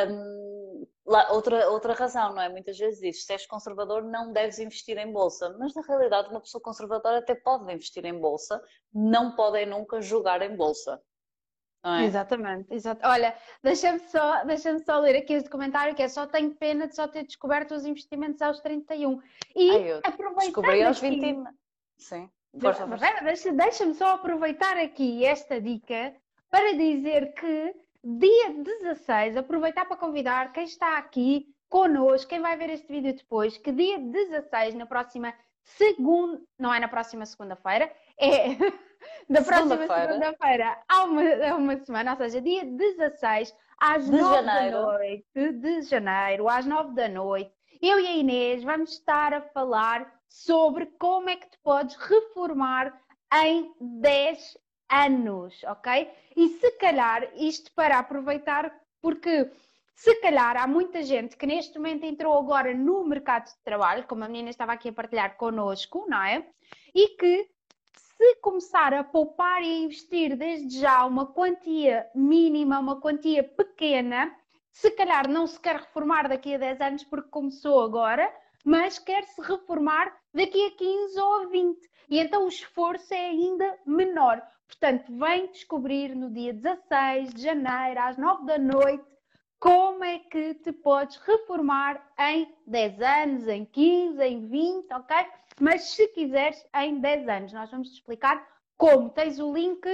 Um, 0.09 0.87
outra, 1.31 1.69
outra 1.69 1.93
razão, 1.93 2.33
não 2.33 2.41
é? 2.41 2.47
Muitas 2.47 2.77
vezes 2.77 2.99
diz, 2.99 3.25
se 3.25 3.33
és 3.33 3.45
conservador 3.47 4.03
não 4.03 4.31
deves 4.31 4.59
investir 4.59 4.97
em 4.97 5.11
bolsa, 5.11 5.55
mas 5.57 5.73
na 5.73 5.81
realidade 5.81 6.29
uma 6.29 6.39
pessoa 6.39 6.61
conservadora 6.61 7.17
até 7.17 7.33
pode 7.33 7.73
investir 7.73 8.05
em 8.05 8.19
bolsa, 8.19 8.61
não 8.93 9.35
pode 9.35 9.65
nunca 9.65 9.99
jogar 9.99 10.41
em 10.43 10.55
bolsa. 10.55 11.01
É? 11.83 12.05
Exatamente, 12.05 12.73
exato. 12.73 13.01
Olha, 13.07 13.35
deixa-me 13.63 13.99
só, 13.99 14.43
deixa 14.43 14.77
só 14.79 14.99
ler 14.99 15.15
aqui 15.15 15.33
este 15.33 15.49
comentário 15.49 15.95
que 15.95 16.03
é 16.03 16.07
só 16.07 16.25
tenho 16.25 16.53
pena 16.55 16.87
de 16.87 16.95
só 16.95 17.07
ter 17.07 17.23
descoberto 17.23 17.73
os 17.73 17.85
investimentos 17.85 18.41
aos 18.41 18.59
31. 18.59 19.21
E 19.55 19.71
Ai, 19.71 19.91
aproveitando 20.03 20.45
descobri 20.45 20.83
aos 20.83 20.99
20. 20.99 21.43
Sim. 21.97 22.29
Deixa-me 22.53 23.57
deixa 23.57 23.93
só 23.93 24.13
aproveitar 24.13 24.77
aqui 24.77 25.23
esta 25.23 25.61
dica 25.61 26.15
para 26.49 26.73
dizer 26.73 27.33
que 27.33 27.75
dia 28.03 28.53
16, 28.53 29.37
aproveitar 29.37 29.85
para 29.85 29.97
convidar 29.97 30.51
quem 30.51 30.63
está 30.63 30.97
aqui 30.97 31.47
connosco, 31.69 32.29
quem 32.29 32.39
vai 32.39 32.57
ver 32.57 32.69
este 32.69 32.87
vídeo 32.87 33.13
depois, 33.13 33.57
que 33.57 33.71
dia 33.71 33.99
16, 33.99 34.75
na 34.75 34.85
próxima 34.85 35.33
segunda, 35.63 36.41
não 36.57 36.73
é 36.73 36.79
na 36.79 36.87
próxima 36.87 37.25
segunda-feira, 37.25 37.91
é 38.17 38.55
da 39.29 39.41
próxima 39.41 39.77
segunda-feira 39.87 40.77
há 40.87 41.03
uma, 41.03 41.21
uma 41.55 41.77
semana, 41.77 42.11
ou 42.11 42.17
seja, 42.17 42.41
dia 42.41 42.65
16 42.65 43.55
às 43.79 44.05
de 44.05 44.11
9 44.11 44.35
janeiro. 44.35 44.75
da 44.75 44.81
noite 44.81 45.51
de 45.51 45.81
janeiro, 45.83 46.49
às 46.49 46.65
9 46.65 46.93
da 46.93 47.07
noite, 47.07 47.51
eu 47.81 47.99
e 47.99 48.07
a 48.07 48.15
Inês 48.15 48.63
vamos 48.63 48.91
estar 48.93 49.33
a 49.33 49.41
falar 49.41 50.11
sobre 50.27 50.87
como 50.99 51.29
é 51.29 51.35
que 51.35 51.49
te 51.49 51.57
podes 51.63 51.95
reformar 51.95 52.99
em 53.43 53.71
10 53.79 54.57
anos, 54.89 55.63
ok? 55.63 56.09
E 56.35 56.49
se 56.49 56.71
calhar 56.77 57.27
isto 57.35 57.71
para 57.73 57.99
aproveitar, 57.99 58.73
porque 59.01 59.49
Se 59.99 60.13
calhar 60.21 60.55
há 60.57 60.67
muita 60.67 61.01
gente 61.01 61.35
que 61.35 61.47
neste 61.47 61.75
momento 61.79 62.05
entrou 62.05 62.37
agora 62.37 62.71
no 62.71 63.03
mercado 63.03 63.45
de 63.45 63.57
trabalho, 63.63 64.05
como 64.05 64.23
a 64.23 64.27
menina 64.27 64.51
estava 64.51 64.71
aqui 64.73 64.89
a 64.89 64.93
partilhar 64.93 65.35
connosco, 65.37 66.05
não 66.07 66.21
é? 66.21 66.45
E 66.93 67.15
que 67.17 67.49
se 68.17 68.35
começar 68.37 68.93
a 68.95 69.03
poupar 69.03 69.61
e 69.61 69.65
a 69.65 69.77
investir 69.77 70.35
desde 70.35 70.79
já 70.79 71.05
uma 71.05 71.27
quantia 71.27 72.09
mínima, 72.15 72.79
uma 72.79 72.99
quantia 72.99 73.43
pequena, 73.43 74.35
se 74.71 74.89
calhar 74.91 75.29
não 75.29 75.45
se 75.45 75.59
quer 75.59 75.77
reformar 75.77 76.27
daqui 76.27 76.55
a 76.55 76.57
10 76.57 76.81
anos 76.81 77.03
porque 77.03 77.29
começou 77.29 77.81
agora, 77.81 78.27
mas 78.65 78.97
quer 78.97 79.23
se 79.23 79.41
reformar 79.41 80.11
daqui 80.33 80.65
a 80.65 80.71
15 80.71 81.19
ou 81.19 81.33
a 81.41 81.45
20. 81.45 81.79
E 82.09 82.19
então 82.19 82.45
o 82.45 82.49
esforço 82.49 83.13
é 83.13 83.27
ainda 83.27 83.77
menor. 83.85 84.41
Portanto, 84.67 85.15
vem 85.15 85.51
descobrir 85.51 86.15
no 86.15 86.31
dia 86.31 86.53
16 86.53 87.33
de 87.33 87.41
janeiro, 87.41 87.99
às 88.01 88.17
9 88.17 88.45
da 88.45 88.57
noite, 88.57 89.05
como 89.59 90.03
é 90.03 90.19
que 90.19 90.55
te 90.55 90.71
podes 90.71 91.17
reformar 91.17 92.03
em 92.19 92.51
10 92.65 93.01
anos, 93.01 93.47
em 93.47 93.65
15, 93.65 94.21
em 94.23 94.47
20, 94.47 94.91
ok? 94.93 95.17
Mas 95.59 95.81
se 95.91 96.07
quiseres, 96.09 96.63
em 96.75 96.99
10 96.99 97.27
anos. 97.27 97.53
Nós 97.53 97.71
vamos 97.71 97.89
te 97.89 97.95
explicar 97.95 98.45
como. 98.77 99.09
Tens 99.09 99.39
o 99.39 99.53
link 99.53 99.87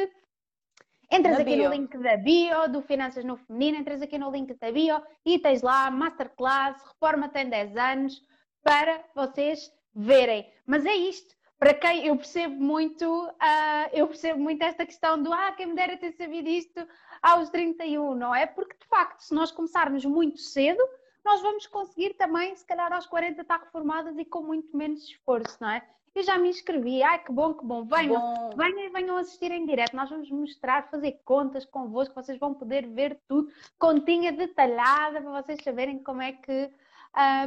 Entras 1.11 1.39
aqui 1.39 1.55
bio. 1.55 1.65
no 1.65 1.75
link 1.75 1.97
da 1.99 2.17
bio, 2.17 2.67
do 2.69 2.81
Finanças 2.81 3.23
no 3.23 3.37
Feminino, 3.37 3.77
entras 3.77 4.01
aqui 4.01 4.17
no 4.17 4.31
link 4.31 4.51
da 4.55 4.71
bio 4.71 4.99
e 5.23 5.37
tens 5.37 5.61
lá 5.61 5.91
Masterclass, 5.91 6.81
Reforma 6.83 7.29
tem 7.29 7.47
10 7.47 7.77
anos, 7.77 8.19
para 8.63 8.99
vocês 9.13 9.71
verem. 9.93 10.51
Mas 10.65 10.85
é 10.87 10.95
isto. 10.95 11.35
Para 11.59 11.75
quem 11.75 12.07
eu 12.07 12.15
percebo 12.17 12.55
muito, 12.55 13.05
uh, 13.05 13.89
eu 13.93 14.07
percebo 14.07 14.39
muito 14.39 14.63
esta 14.63 14.85
questão 14.85 15.21
do 15.21 15.31
ah, 15.31 15.51
quem 15.51 15.67
me 15.67 15.75
dera 15.75 15.95
ter 15.97 16.11
sabido 16.13 16.49
isto 16.49 16.85
aos 17.21 17.49
31, 17.49 18.15
não 18.15 18.33
é? 18.33 18.47
Porque 18.47 18.75
de 18.75 18.87
facto, 18.87 19.21
se 19.21 19.35
nós 19.35 19.51
começarmos 19.51 20.03
muito 20.03 20.39
cedo, 20.39 20.83
nós 21.23 21.41
vamos 21.41 21.67
conseguir 21.67 22.13
também, 22.15 22.55
se 22.55 22.65
calhar 22.65 22.91
aos 22.91 23.05
40, 23.05 23.41
estar 23.41 23.59
reformadas 23.59 24.17
e 24.17 24.25
com 24.25 24.41
muito 24.41 24.75
menos 24.75 25.03
esforço, 25.03 25.57
não 25.59 25.69
é? 25.69 25.87
Eu 26.15 26.21
já 26.21 26.37
me 26.37 26.49
inscrevi, 26.49 27.01
ai 27.01 27.23
que 27.23 27.31
bom, 27.31 27.55
que 27.55 27.65
bom, 27.65 27.85
venham, 27.85 28.21
bom. 28.21 28.49
venham, 28.55 28.91
venham 28.91 29.17
assistir 29.17 29.51
em 29.51 29.65
direto, 29.65 29.95
nós 29.95 30.11
vamos 30.11 30.29
mostrar, 30.29 30.87
fazer 30.89 31.19
contas 31.25 31.65
convosco, 31.65 32.13
vocês 32.13 32.37
vão 32.37 32.53
poder 32.53 32.87
ver 32.87 33.19
tudo, 33.27 33.51
continha 33.79 34.31
detalhada, 34.31 35.21
para 35.21 35.41
vocês 35.41 35.63
saberem 35.63 35.97
como 36.03 36.21
é 36.21 36.33
que, 36.33 36.71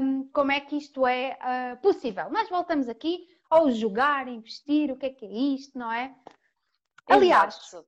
um, 0.02 0.28
como 0.32 0.50
é 0.50 0.58
que 0.58 0.76
isto 0.76 1.06
é 1.06 1.38
uh, 1.40 1.76
possível. 1.80 2.28
Nós 2.30 2.48
voltamos 2.48 2.88
aqui 2.88 3.28
ao 3.48 3.70
jogar, 3.70 4.26
investir, 4.26 4.90
o 4.90 4.96
que 4.96 5.06
é 5.06 5.10
que 5.10 5.24
é 5.24 5.32
isto, 5.32 5.78
não 5.78 5.92
é? 5.92 6.12
Aliás, 7.08 7.56
Exato. 7.56 7.86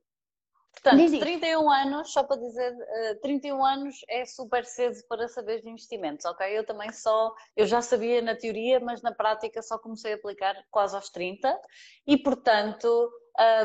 Portanto, 0.83 1.11
Diz 1.11 1.19
31 1.19 1.71
anos, 1.71 2.13
só 2.13 2.23
para 2.23 2.37
dizer, 2.37 2.73
uh, 2.73 2.83
eh, 2.83 3.15
31 3.17 3.65
anos 3.65 3.97
é 4.09 4.25
super 4.25 4.65
cedo 4.65 4.97
para 5.09 5.27
saber 5.29 5.61
de 5.61 5.69
investimentos, 5.69 6.25
ok? 6.25 6.47
Eu 6.57 6.65
também 6.65 6.93
só, 6.93 7.35
eu 7.57 7.67
já 7.67 7.83
sabia 7.83 8.23
na 8.23 8.37
teoria, 8.37 8.79
mas 8.79 9.03
na 9.03 9.13
prática 9.13 9.61
só 9.61 9.77
comecei 9.79 10.13
a 10.13 10.17
aplicar 10.17 10.55
quase 10.71 10.95
aos 10.95 11.11
30 11.11 11.61
e, 12.07 12.17
portanto, 12.17 13.11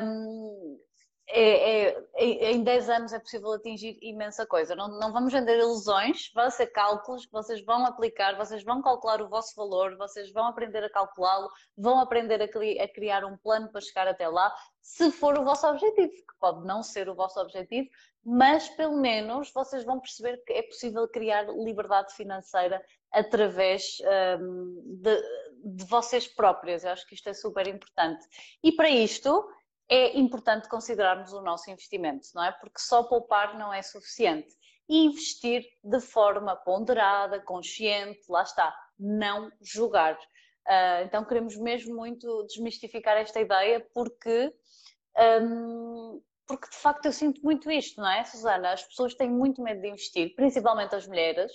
um, 0.01 0.79
é, 1.27 1.87
é, 1.87 2.05
é, 2.15 2.51
em 2.51 2.63
10 2.63 2.89
anos 2.89 3.13
é 3.13 3.19
possível 3.19 3.53
atingir 3.53 3.97
imensa 4.01 4.45
coisa. 4.45 4.75
Não, 4.75 4.87
não 4.99 5.11
vamos 5.11 5.31
vender 5.31 5.57
ilusões, 5.57 6.31
vão 6.33 6.49
ser 6.49 6.67
cálculos 6.67 7.25
que 7.25 7.31
vocês 7.31 7.63
vão 7.63 7.85
aplicar, 7.85 8.35
vocês 8.35 8.63
vão 8.63 8.81
calcular 8.81 9.21
o 9.21 9.29
vosso 9.29 9.55
valor, 9.55 9.95
vocês 9.97 10.31
vão 10.31 10.47
aprender 10.47 10.83
a 10.83 10.89
calculá-lo, 10.89 11.49
vão 11.77 11.99
aprender 11.99 12.41
a, 12.41 12.47
cri 12.47 12.79
a, 12.79 12.87
criar 12.87 13.23
um 13.23 13.37
plano 13.37 13.69
para 13.71 13.81
chegar 13.81 14.07
até 14.07 14.27
lá, 14.27 14.53
se 14.81 15.11
for 15.11 15.37
o 15.37 15.45
vosso 15.45 15.65
objetivo, 15.65 16.11
que 16.11 16.39
pode 16.39 16.67
não 16.67 16.83
ser 16.83 17.07
o 17.07 17.15
vosso 17.15 17.39
objetivo, 17.39 17.89
mas 18.25 18.69
pelo 18.69 18.97
menos 18.97 19.51
vocês 19.51 19.83
vão 19.83 19.99
perceber 19.99 20.43
que 20.45 20.53
é 20.53 20.61
possível 20.61 21.07
criar 21.07 21.43
liberdade 21.43 22.13
financeira 22.13 22.83
através 23.11 23.97
um, 24.39 24.99
de, 25.01 25.21
de 25.63 25.85
vocês 25.85 26.27
próprias. 26.27 26.83
Eu 26.83 26.91
acho 26.91 27.07
que 27.07 27.15
isto 27.15 27.29
é 27.29 27.33
super 27.33 27.67
importante. 27.67 28.25
E 28.63 28.71
para 28.71 28.89
isto 28.89 29.45
é 29.89 30.17
importante 30.17 30.69
considerarmos 30.69 31.33
o 31.33 31.41
nosso 31.41 31.69
investimento, 31.69 32.27
não 32.33 32.43
é? 32.43 32.51
Porque 32.51 32.79
só 32.79 33.03
poupar 33.03 33.57
não 33.57 33.73
é 33.73 33.81
suficiente. 33.81 34.53
Investir 34.89 35.65
de 35.83 35.99
forma 35.99 36.55
ponderada, 36.55 37.39
consciente, 37.39 38.21
lá 38.29 38.43
está, 38.43 38.75
não 38.97 39.51
julgar. 39.61 40.17
Uh, 40.65 41.03
então 41.05 41.25
queremos 41.25 41.57
mesmo 41.57 41.95
muito 41.95 42.45
desmistificar 42.47 43.17
esta 43.17 43.39
ideia 43.39 43.85
porque, 43.93 44.53
um, 45.41 46.21
porque 46.47 46.69
de 46.69 46.77
facto 46.77 47.05
eu 47.05 47.11
sinto 47.11 47.41
muito 47.43 47.69
isto, 47.69 47.99
não 47.99 48.09
é, 48.09 48.23
Susana? 48.23 48.71
As 48.71 48.83
pessoas 48.83 49.13
têm 49.13 49.29
muito 49.29 49.61
medo 49.61 49.81
de 49.81 49.89
investir, 49.89 50.33
principalmente 50.35 50.95
as 50.95 51.05
mulheres, 51.05 51.51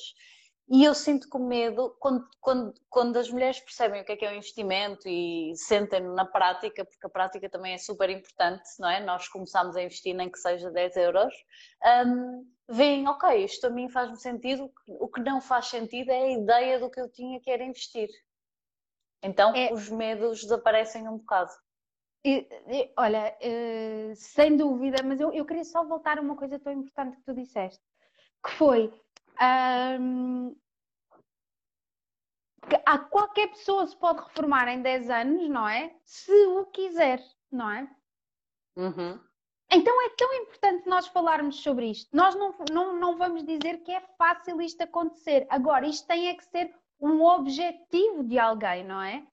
e 0.71 0.85
eu 0.85 0.95
sinto 0.95 1.29
com 1.31 1.39
medo 1.39 1.97
quando, 1.99 2.29
quando, 2.41 2.75
quando 2.91 3.17
as 3.17 3.31
mulheres 3.31 3.59
percebem 3.59 4.03
o 4.03 4.05
que 4.05 4.13
é 4.13 4.17
que 4.17 4.25
é 4.25 4.31
o 4.31 4.35
investimento 4.35 5.09
e 5.09 5.53
sentem-no 5.57 6.15
na 6.15 6.27
prática, 6.27 6.85
porque 6.85 7.07
a 7.07 7.11
prática 7.11 7.49
também 7.49 7.73
é 7.73 7.79
super 7.79 8.11
importante, 8.11 8.69
não 8.79 8.89
é? 8.89 9.03
Nós 9.03 9.29
começamos 9.29 9.77
a 9.77 9.83
investir 9.83 10.15
nem 10.15 10.31
que 10.31 10.39
seja 10.39 10.71
10 10.71 10.97
euros, 10.97 11.35
um, 12.07 12.47
veem, 12.69 13.09
ok, 13.09 13.45
isto 13.45 13.67
a 13.67 13.71
mim 13.71 13.89
faz-me 13.89 14.19
sentido, 14.19 14.71
o 14.87 15.09
que 15.09 15.23
não 15.23 15.41
faz 15.41 15.67
sentido 15.69 16.11
é 16.11 16.25
a 16.25 16.33
ideia 16.33 16.79
do 16.79 16.91
que 16.91 17.01
eu 17.01 17.11
tinha 17.11 17.41
que 17.41 17.51
era 17.51 17.65
investir. 17.65 18.11
Então 19.23 19.55
é... 19.55 19.73
os 19.73 19.89
medos 19.89 20.43
desaparecem 20.43 21.09
um 21.09 21.17
bocado. 21.17 21.51
E, 22.23 22.47
e, 22.69 22.93
olha, 22.99 23.35
uh, 23.41 24.15
sem 24.17 24.55
dúvida, 24.55 25.03
mas 25.03 25.19
eu, 25.19 25.33
eu 25.33 25.47
queria 25.47 25.65
só 25.65 25.83
voltar 25.83 26.19
a 26.19 26.21
uma 26.21 26.37
coisa 26.37 26.59
tão 26.59 26.73
importante 26.73 27.17
que 27.17 27.23
tu 27.23 27.33
disseste, 27.33 27.81
que 28.45 28.51
foi 28.53 28.93
um, 29.41 30.57
a 32.85 32.99
qualquer 32.99 33.49
pessoa 33.49 33.87
se 33.87 33.97
pode 33.97 34.21
reformar 34.21 34.69
em 34.69 34.83
10 34.83 35.11
anos, 35.11 35.49
não 35.49 35.69
é? 35.69 35.95
Se 36.05 36.33
o 36.47 36.67
quiser, 36.67 37.23
não 37.51 37.71
é? 37.71 37.91
Uhum. 38.77 39.19
Então 39.71 40.07
é 40.07 40.11
tão 40.11 40.33
importante 40.35 40.89
nós 40.89 41.07
falarmos 41.09 41.61
sobre 41.61 41.91
isto. 41.91 42.09
Nós 42.17 42.35
não, 42.35 42.55
não, 42.73 42.99
não 42.99 43.19
vamos 43.19 43.45
dizer 43.45 43.83
que 43.83 43.93
é 43.93 44.01
fácil 44.17 44.61
isto 44.63 44.81
acontecer. 44.83 45.47
Agora, 45.51 45.87
isto 45.87 46.07
tem 46.07 46.29
é 46.29 46.35
que 46.35 46.45
ser 46.45 46.75
um 47.01 47.23
objetivo 47.23 48.25
de 48.25 48.39
alguém, 48.39 48.85
não 48.85 49.03
é? 49.03 49.27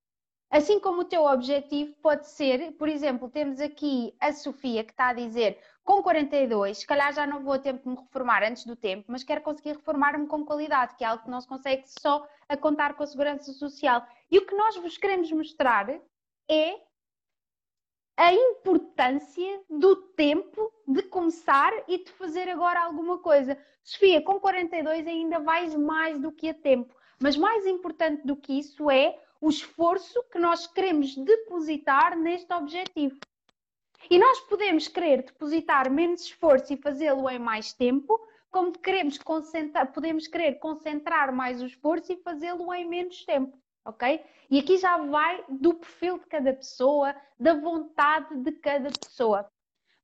Assim 0.50 0.80
como 0.80 1.02
o 1.02 1.06
teu 1.06 1.24
objetivo 1.24 1.94
pode 2.02 2.28
ser, 2.28 2.74
por 2.74 2.88
exemplo, 2.88 3.30
temos 3.30 3.60
aqui 3.60 4.16
a 4.20 4.32
Sofia 4.32 4.84
que 4.84 4.92
está 4.92 5.10
a 5.10 5.14
dizer 5.14 5.60
com 5.86 6.02
42, 6.02 6.80
se 6.80 6.88
calhar 6.88 7.14
já 7.14 7.28
não 7.28 7.44
vou 7.44 7.54
a 7.54 7.60
tempo 7.60 7.84
de 7.84 7.90
me 7.90 7.96
reformar 7.96 8.44
antes 8.44 8.66
do 8.66 8.76
tempo, 8.76 9.06
mas 9.08 9.24
quero 9.24 9.42
conseguir 9.42 9.74
reformar-me 9.74 10.26
com 10.26 10.44
qualidade, 10.44 10.96
que 10.96 11.04
é 11.04 11.08
algo 11.08 11.24
que 11.24 11.30
não 11.30 11.40
se 11.40 11.48
consegue 11.48 11.84
só 11.86 12.28
a 12.50 12.58
contar 12.58 12.96
com 12.96 13.04
a 13.04 13.08
segurança 13.08 13.54
social. 13.54 14.06
E 14.32 14.40
o 14.40 14.46
que 14.48 14.56
nós 14.56 14.76
vos 14.78 14.98
queremos 14.98 15.32
mostrar 15.32 15.88
é 16.50 16.82
a 18.18 18.34
importância 18.34 19.62
do 19.70 19.96
tempo 19.96 20.74
de 20.88 21.04
começar 21.04 21.72
e 21.88 22.04
de 22.04 22.12
fazer 22.14 22.50
agora 22.50 22.82
alguma 22.82 23.20
coisa. 23.20 23.56
Sofia, 23.84 24.24
com 24.24 24.40
42 24.40 25.06
ainda 25.06 25.40
vais 25.40 25.76
mais 25.76 26.20
do 26.20 26.32
que 26.32 26.50
a 26.50 26.54
tempo, 26.56 26.96
mas 27.22 27.38
mais 27.38 27.68
importante 27.68 28.26
do 28.26 28.36
que 28.36 28.58
isso 28.58 28.90
é 28.90 29.20
o 29.40 29.50
esforço 29.50 30.24
que 30.32 30.40
nós 30.40 30.66
queremos 30.66 31.16
depositar 31.16 32.18
neste 32.18 32.52
objetivo. 32.52 33.20
E 34.10 34.20
nós 34.20 34.40
podemos 34.42 34.88
querer 34.88 35.24
depositar 35.24 35.90
menos 35.90 36.22
esforço 36.22 36.74
e 36.74 36.78
fazê-lo 36.78 37.30
em 37.30 37.40
mais 37.40 37.74
tempo, 37.74 38.20
como 38.52 38.72
queremos 38.72 39.18
concentrar, 39.18 39.92
podemos 39.92 40.28
querer 40.28 40.60
concentrar 40.60 41.34
mais 41.34 41.62
o 41.62 41.66
esforço 41.66 42.14
e 42.14 42.18
fazê-lo 42.18 42.74
em 42.74 42.88
menos 42.88 43.26
tempo, 43.26 43.58
ok? 43.84 44.24
E 44.50 44.60
aqui 44.60 44.78
já 44.78 44.98
vai 44.98 45.44
do 45.50 45.74
perfil 45.74 46.20
de 46.20 46.26
cada 46.28 46.54
pessoa, 46.54 47.16
da 47.40 47.54
vontade 47.54 48.36
de 48.38 48.52
cada 48.54 48.90
pessoa. 48.92 49.50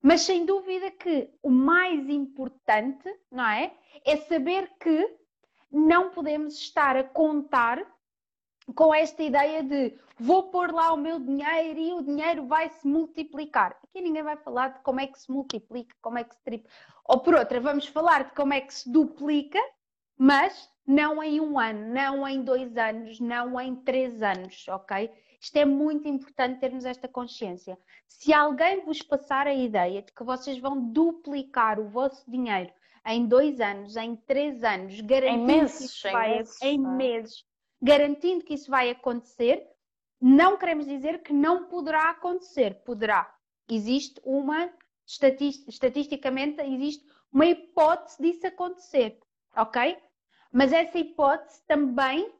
Mas 0.01 0.21
sem 0.21 0.45
dúvida 0.45 0.89
que 0.91 1.29
o 1.43 1.49
mais 1.49 2.09
importante, 2.09 3.07
não 3.31 3.47
é? 3.47 3.71
É 4.03 4.17
saber 4.17 4.69
que 4.79 5.17
não 5.71 6.09
podemos 6.09 6.55
estar 6.55 6.97
a 6.97 7.03
contar 7.03 7.85
com 8.73 8.93
esta 8.93 9.23
ideia 9.23 9.63
de 9.63 9.93
vou 10.19 10.43
pôr 10.43 10.71
lá 10.71 10.93
o 10.93 10.97
meu 10.97 11.19
dinheiro 11.19 11.79
e 11.79 11.93
o 11.93 12.01
dinheiro 12.01 12.45
vai 12.45 12.69
se 12.69 12.87
multiplicar. 12.87 13.77
Aqui 13.83 14.01
ninguém 14.01 14.23
vai 14.23 14.37
falar 14.37 14.69
de 14.69 14.79
como 14.81 14.99
é 14.99 15.07
que 15.07 15.19
se 15.19 15.31
multiplica, 15.31 15.95
como 16.01 16.17
é 16.17 16.23
que 16.23 16.35
se 16.35 16.43
triplica. 16.43 16.73
Ou 17.05 17.19
por 17.19 17.33
outra, 17.35 17.59
vamos 17.59 17.87
falar 17.87 18.25
de 18.25 18.31
como 18.33 18.53
é 18.53 18.61
que 18.61 18.73
se 18.73 18.89
duplica, 18.89 19.59
mas 20.17 20.69
não 20.85 21.21
em 21.23 21.39
um 21.39 21.59
ano, 21.59 21.93
não 21.93 22.27
em 22.27 22.43
dois 22.43 22.77
anos, 22.77 23.19
não 23.19 23.59
em 23.59 23.75
três 23.75 24.21
anos, 24.21 24.67
ok? 24.67 25.11
Isto 25.39 25.57
é 25.57 25.65
muito 25.65 26.07
importante 26.07 26.59
termos 26.59 26.85
esta 26.85 27.07
consciência. 27.07 27.77
Se 28.07 28.31
alguém 28.31 28.85
vos 28.85 29.01
passar 29.01 29.47
a 29.47 29.53
ideia 29.53 30.01
de 30.03 30.11
que 30.11 30.23
vocês 30.23 30.59
vão 30.59 30.79
duplicar 30.91 31.79
o 31.79 31.87
vosso 31.87 32.29
dinheiro 32.29 32.71
em 33.07 33.25
dois 33.25 33.59
anos, 33.59 33.95
em 33.95 34.15
três 34.15 34.63
anos, 34.63 35.01
garantindo 35.01 35.41
em 35.41 35.45
meses, 35.45 36.05
em 36.05 36.13
meses, 36.13 36.61
em 36.61 36.75
é? 36.75 36.87
meses 36.87 37.50
garantindo 37.81 38.43
que 38.43 38.53
isso 38.53 38.69
vai 38.69 38.89
acontecer, 38.89 39.67
não 40.19 40.57
queremos 40.57 40.85
dizer 40.85 41.23
que 41.23 41.33
não 41.33 41.65
poderá 41.65 42.11
acontecer. 42.11 42.75
Poderá. 42.85 43.33
Existe 43.69 44.21
uma, 44.23 44.71
estatisticamente, 45.05 46.61
existe 46.61 47.05
uma 47.31 47.45
hipótese 47.45 48.21
disso 48.21 48.45
acontecer. 48.47 49.19
ok? 49.55 49.97
Mas 50.51 50.73
essa 50.73 50.99
hipótese 50.99 51.61
também 51.65 52.31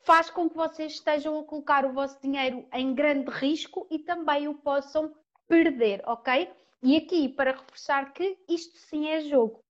faz 0.00 0.28
com 0.28 0.48
que 0.48 0.56
vocês 0.56 0.92
estejam 0.92 1.40
a 1.40 1.44
colocar 1.44 1.86
o 1.86 1.92
vosso 1.92 2.20
dinheiro 2.20 2.66
em 2.72 2.94
grande 2.94 3.30
risco 3.30 3.86
e 3.90 3.98
também 3.98 4.46
o 4.46 4.54
possam 4.54 5.14
perder, 5.48 6.02
ok? 6.06 6.50
E 6.82 6.96
aqui, 6.96 7.28
para 7.30 7.52
reforçar 7.52 8.12
que 8.12 8.38
isto 8.46 8.76
sim 8.76 9.08
é 9.08 9.22
jogo. 9.22 9.60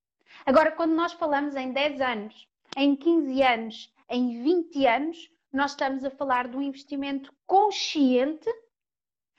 Agora, 0.44 0.72
quando 0.72 0.94
nós 0.94 1.12
falamos 1.12 1.54
em 1.54 1.72
10 1.72 2.00
anos, 2.00 2.48
em 2.76 2.96
15 2.96 3.42
anos, 3.42 3.93
em 4.09 4.43
20 4.43 4.87
anos, 4.87 5.31
nós 5.53 5.73
estamos 5.73 6.05
a 6.05 6.11
falar 6.11 6.49
de 6.49 6.57
um 6.57 6.62
investimento 6.62 7.33
consciente 7.47 8.49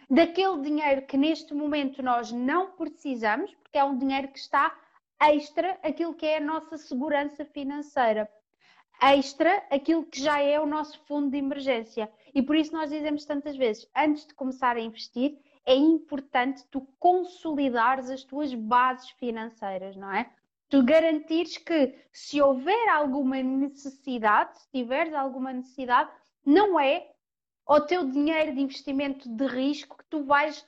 daquele 0.10 0.62
dinheiro 0.62 1.06
que 1.06 1.18
neste 1.18 1.54
momento 1.54 2.02
nós 2.02 2.32
não 2.32 2.72
precisamos, 2.72 3.54
porque 3.56 3.78
é 3.78 3.84
um 3.84 3.98
dinheiro 3.98 4.28
que 4.30 4.40
está 4.40 4.76
extra 5.22 5.80
aquilo 5.84 6.14
que 6.14 6.26
é 6.26 6.38
a 6.38 6.42
nossa 6.42 6.78
segurança 6.78 7.44
financeira 7.46 8.30
extra 9.02 9.64
aquilo 9.70 10.06
que 10.06 10.22
já 10.22 10.42
é 10.42 10.60
o 10.60 10.66
nosso 10.66 11.00
fundo 11.06 11.32
de 11.32 11.38
emergência. 11.38 12.12
E 12.34 12.42
por 12.42 12.56
isso 12.56 12.74
nós 12.74 12.90
dizemos 12.90 13.26
tantas 13.26 13.56
vezes, 13.56 13.88
antes 13.96 14.26
de 14.26 14.34
começar 14.34 14.76
a 14.76 14.82
investir, 14.82 15.38
é 15.66 15.76
importante 15.76 16.64
tu 16.70 16.82
consolidares 17.00 18.10
as 18.10 18.24
tuas 18.24 18.54
bases 18.54 19.10
financeiras, 19.12 19.96
não 19.96 20.12
é? 20.14 20.30
Tu 20.70 20.84
garantires 20.84 21.58
que 21.58 21.96
se 22.12 22.42
houver 22.42 22.90
alguma 22.90 23.42
necessidade, 23.42 24.60
se 24.60 24.70
tiveres 24.72 25.14
alguma 25.14 25.54
necessidade, 25.54 26.10
não 26.46 26.80
é 26.80 27.12
o 27.68 27.82
teu 27.82 28.10
dinheiro 28.10 28.54
de 28.54 28.62
investimento 28.62 29.28
de 29.30 29.46
risco 29.48 29.98
que 29.98 30.06
tu 30.06 30.24
vais 30.24 30.66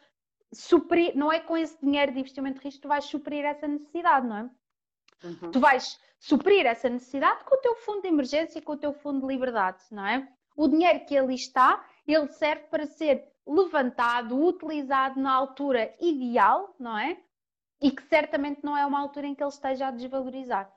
suprir, 0.53 1.15
não 1.15 1.31
é 1.31 1.39
com 1.39 1.57
esse 1.57 1.79
dinheiro 1.81 2.11
de 2.11 2.19
investimento 2.19 2.59
de 2.59 2.65
risco 2.65 2.79
que 2.79 2.87
tu 2.87 2.89
vais 2.89 3.05
suprir 3.05 3.45
essa 3.45 3.67
necessidade, 3.67 4.27
não 4.27 4.37
é? 4.37 4.49
Uhum. 5.23 5.51
Tu 5.51 5.59
vais 5.59 5.99
suprir 6.19 6.65
essa 6.65 6.89
necessidade 6.89 7.43
com 7.43 7.55
o 7.55 7.59
teu 7.59 7.75
fundo 7.75 8.01
de 8.01 8.07
emergência 8.07 8.59
e 8.59 8.61
com 8.61 8.73
o 8.73 8.77
teu 8.77 8.93
fundo 8.93 9.21
de 9.21 9.27
liberdade, 9.27 9.83
não 9.91 10.05
é? 10.05 10.27
O 10.55 10.67
dinheiro 10.67 11.05
que 11.05 11.17
ali 11.17 11.35
está, 11.35 11.85
ele 12.07 12.27
serve 12.29 12.63
para 12.63 12.85
ser 12.85 13.27
levantado, 13.45 14.43
utilizado 14.43 15.19
na 15.19 15.31
altura 15.31 15.93
ideal, 15.99 16.75
não 16.79 16.97
é? 16.97 17.17
E 17.81 17.91
que 17.91 18.03
certamente 18.03 18.63
não 18.63 18.77
é 18.77 18.85
uma 18.85 18.99
altura 18.99 19.27
em 19.27 19.35
que 19.35 19.43
ele 19.43 19.49
esteja 19.49 19.87
a 19.87 19.91
desvalorizar. 19.91 20.71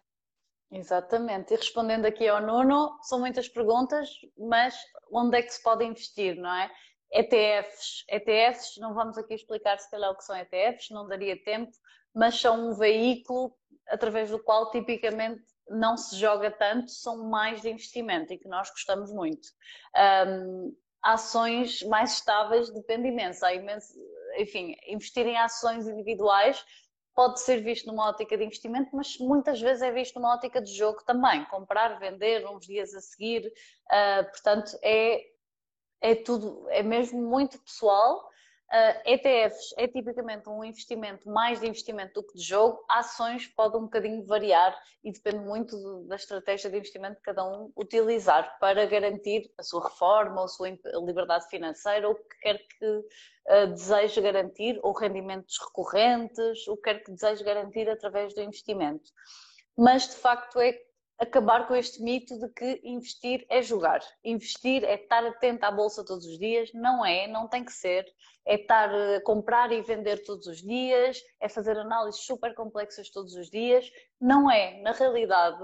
Exatamente. 0.70 1.52
E 1.52 1.56
respondendo 1.56 2.06
aqui 2.06 2.28
ao 2.28 2.40
Nuno, 2.40 2.96
são 3.02 3.18
muitas 3.18 3.48
perguntas, 3.48 4.08
mas 4.38 4.76
onde 5.10 5.38
é 5.38 5.42
que 5.42 5.52
se 5.52 5.62
pode 5.62 5.84
investir, 5.84 6.36
não 6.36 6.52
é? 6.52 6.70
ETFs. 7.12 8.04
ETFs, 8.08 8.76
não 8.78 8.94
vamos 8.94 9.18
aqui 9.18 9.34
explicar 9.34 9.78
se 9.78 9.90
calhar 9.90 10.10
o 10.10 10.16
que 10.16 10.24
são 10.24 10.36
ETFs, 10.36 10.90
não 10.90 11.08
daria 11.08 11.42
tempo, 11.42 11.72
mas 12.14 12.40
são 12.40 12.68
um 12.68 12.74
veículo 12.74 13.52
através 13.88 14.30
do 14.30 14.38
qual 14.42 14.70
tipicamente 14.70 15.42
não 15.68 15.96
se 15.96 16.16
joga 16.16 16.50
tanto, 16.50 16.90
são 16.90 17.28
mais 17.28 17.62
de 17.62 17.70
investimento 17.70 18.32
e 18.32 18.38
que 18.38 18.48
nós 18.48 18.70
gostamos 18.70 19.12
muito. 19.12 19.48
Um, 20.26 20.76
ações 21.02 21.82
mais 21.84 22.14
estáveis 22.14 22.70
depende 22.70 23.08
imenso. 23.08 23.44
Há 23.44 23.54
imenso. 23.54 23.94
Enfim, 24.38 24.76
investir 24.86 25.26
em 25.26 25.36
ações 25.36 25.86
individuais 25.88 26.64
pode 27.14 27.40
ser 27.40 27.60
visto 27.62 27.86
numa 27.86 28.08
ótica 28.08 28.36
de 28.36 28.44
investimento, 28.44 28.90
mas 28.94 29.18
muitas 29.18 29.60
vezes 29.60 29.82
é 29.82 29.90
visto 29.90 30.16
numa 30.16 30.34
ótica 30.34 30.60
de 30.60 30.72
jogo 30.72 31.02
também. 31.04 31.44
Comprar, 31.46 31.98
vender 31.98 32.46
uns 32.48 32.66
dias 32.66 32.94
a 32.94 33.00
seguir. 33.00 33.46
Uh, 33.46 34.24
portanto, 34.30 34.78
é, 34.82 35.22
é 36.00 36.14
tudo, 36.14 36.66
é 36.70 36.82
mesmo 36.82 37.20
muito 37.20 37.58
pessoal 37.58 38.29
Uh, 38.70 38.72
ah, 38.72 39.02
ETFs 39.04 39.74
é 39.76 39.88
tipicamente 39.88 40.48
um 40.48 40.62
investimento 40.62 41.28
mais 41.28 41.60
de 41.60 41.66
investimento 41.66 42.14
do 42.14 42.26
que 42.26 42.38
de 42.38 42.44
jogo. 42.44 42.84
Ações 42.88 43.48
pode 43.48 43.76
um 43.76 43.82
bocadinho 43.82 44.24
variar 44.24 44.78
e 45.02 45.10
depende 45.10 45.40
muito 45.44 45.76
do, 45.76 46.04
da 46.06 46.14
estratégia 46.14 46.70
de 46.70 46.76
investimento 46.76 47.16
que 47.16 47.22
cada 47.22 47.44
um 47.44 47.72
utilizar 47.76 48.58
para 48.60 48.86
garantir 48.86 49.52
a 49.58 49.62
sua 49.64 49.88
reforma, 49.88 50.44
a 50.44 50.48
sua 50.48 50.68
liberdade 51.04 51.48
financeira, 51.48 52.06
ou 52.06 52.14
o 52.14 52.16
que 52.16 52.38
quer 52.40 52.58
que 52.58 52.86
uh, 52.86 53.66
deseje 53.72 54.20
garantir, 54.20 54.78
ou 54.84 54.92
rendimentos 54.92 55.58
recorrentes, 55.58 56.68
o 56.68 56.76
que 56.76 56.82
quer 56.82 57.02
que 57.02 57.10
deseje 57.10 57.42
garantir 57.42 57.90
através 57.90 58.32
do 58.34 58.40
investimento. 58.40 59.10
Mas 59.76 60.08
de 60.08 60.14
facto 60.14 60.60
é 60.60 60.78
acabar 61.20 61.68
com 61.68 61.76
este 61.76 62.02
mito 62.02 62.38
de 62.38 62.48
que 62.48 62.80
investir 62.82 63.46
é 63.50 63.60
jogar. 63.60 64.00
Investir 64.24 64.82
é 64.84 64.94
estar 64.94 65.24
atento 65.24 65.64
à 65.66 65.70
bolsa 65.70 66.04
todos 66.04 66.24
os 66.24 66.38
dias. 66.38 66.72
Não 66.72 67.04
é, 67.04 67.28
não 67.28 67.46
tem 67.46 67.62
que 67.62 67.72
ser. 67.72 68.06
É 68.46 68.54
estar 68.54 68.88
a 68.92 69.20
comprar 69.20 69.70
e 69.70 69.82
vender 69.82 70.24
todos 70.24 70.46
os 70.46 70.62
dias, 70.62 71.22
é 71.38 71.48
fazer 71.48 71.76
análises 71.76 72.22
super 72.22 72.54
complexas 72.54 73.10
todos 73.10 73.34
os 73.34 73.50
dias. 73.50 73.88
Não 74.18 74.50
é. 74.50 74.80
Na 74.80 74.92
realidade, 74.92 75.62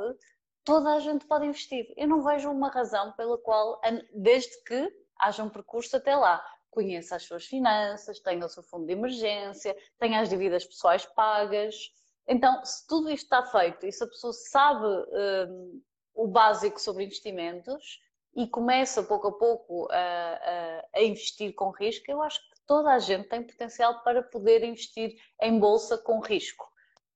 toda 0.62 0.92
a 0.92 1.00
gente 1.00 1.24
pode 1.26 1.46
investir. 1.46 1.92
Eu 1.96 2.06
não 2.06 2.22
vejo 2.22 2.50
uma 2.50 2.68
razão 2.68 3.12
pela 3.12 3.38
qual, 3.38 3.80
desde 4.14 4.62
que 4.62 4.92
haja 5.18 5.42
um 5.42 5.48
percurso 5.48 5.96
até 5.96 6.14
lá, 6.14 6.44
conheça 6.70 7.16
as 7.16 7.22
suas 7.22 7.46
finanças, 7.46 8.20
tenha 8.20 8.44
o 8.44 8.48
seu 8.50 8.62
fundo 8.62 8.84
de 8.84 8.92
emergência, 8.92 9.74
tenha 9.98 10.20
as 10.20 10.28
dívidas 10.28 10.66
pessoais 10.66 11.06
pagas 11.06 11.74
então, 12.28 12.64
se 12.64 12.86
tudo 12.86 13.10
isto 13.10 13.24
está 13.24 13.44
feito 13.44 13.86
e 13.86 13.92
se 13.92 14.02
a 14.02 14.06
pessoa 14.06 14.32
sabe 14.32 14.86
um, 14.86 15.82
o 16.14 16.26
básico 16.26 16.80
sobre 16.80 17.04
investimentos 17.04 18.00
e 18.34 18.46
começa 18.48 19.02
pouco 19.02 19.28
a 19.28 19.32
pouco 19.32 19.88
a, 19.90 19.96
a, 19.96 20.98
a, 20.98 21.02
investir 21.02 21.54
com 21.54 21.70
risco, 21.70 22.04
eu 22.10 22.20
acho 22.22 22.40
que 22.40 22.56
toda 22.66 22.90
a 22.90 22.98
gente 22.98 23.28
tem 23.28 23.42
potencial 23.42 24.02
para 24.02 24.22
poder 24.22 24.64
investir 24.64 25.16
em 25.40 25.58
bolsa 25.58 25.96
com 25.96 26.18
risco, 26.20 26.66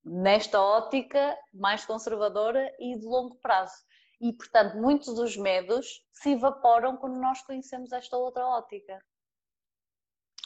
nesta 0.04 0.60
ótica 0.60 1.36
mais 1.52 1.84
conservadora 1.84 2.72
e 2.78 2.96
de 2.98 3.04
longo 3.04 3.36
prazo. 3.36 3.74
E, 4.20 4.32
portanto, 4.32 4.76
muitos 4.76 5.14
dos 5.14 5.36
medos 5.36 6.06
se 6.12 6.32
evaporam 6.32 6.96
quando 6.96 7.18
nós 7.18 7.42
conhecemos 7.42 7.90
esta 7.90 8.16
outra 8.16 8.46
ótica. 8.46 9.02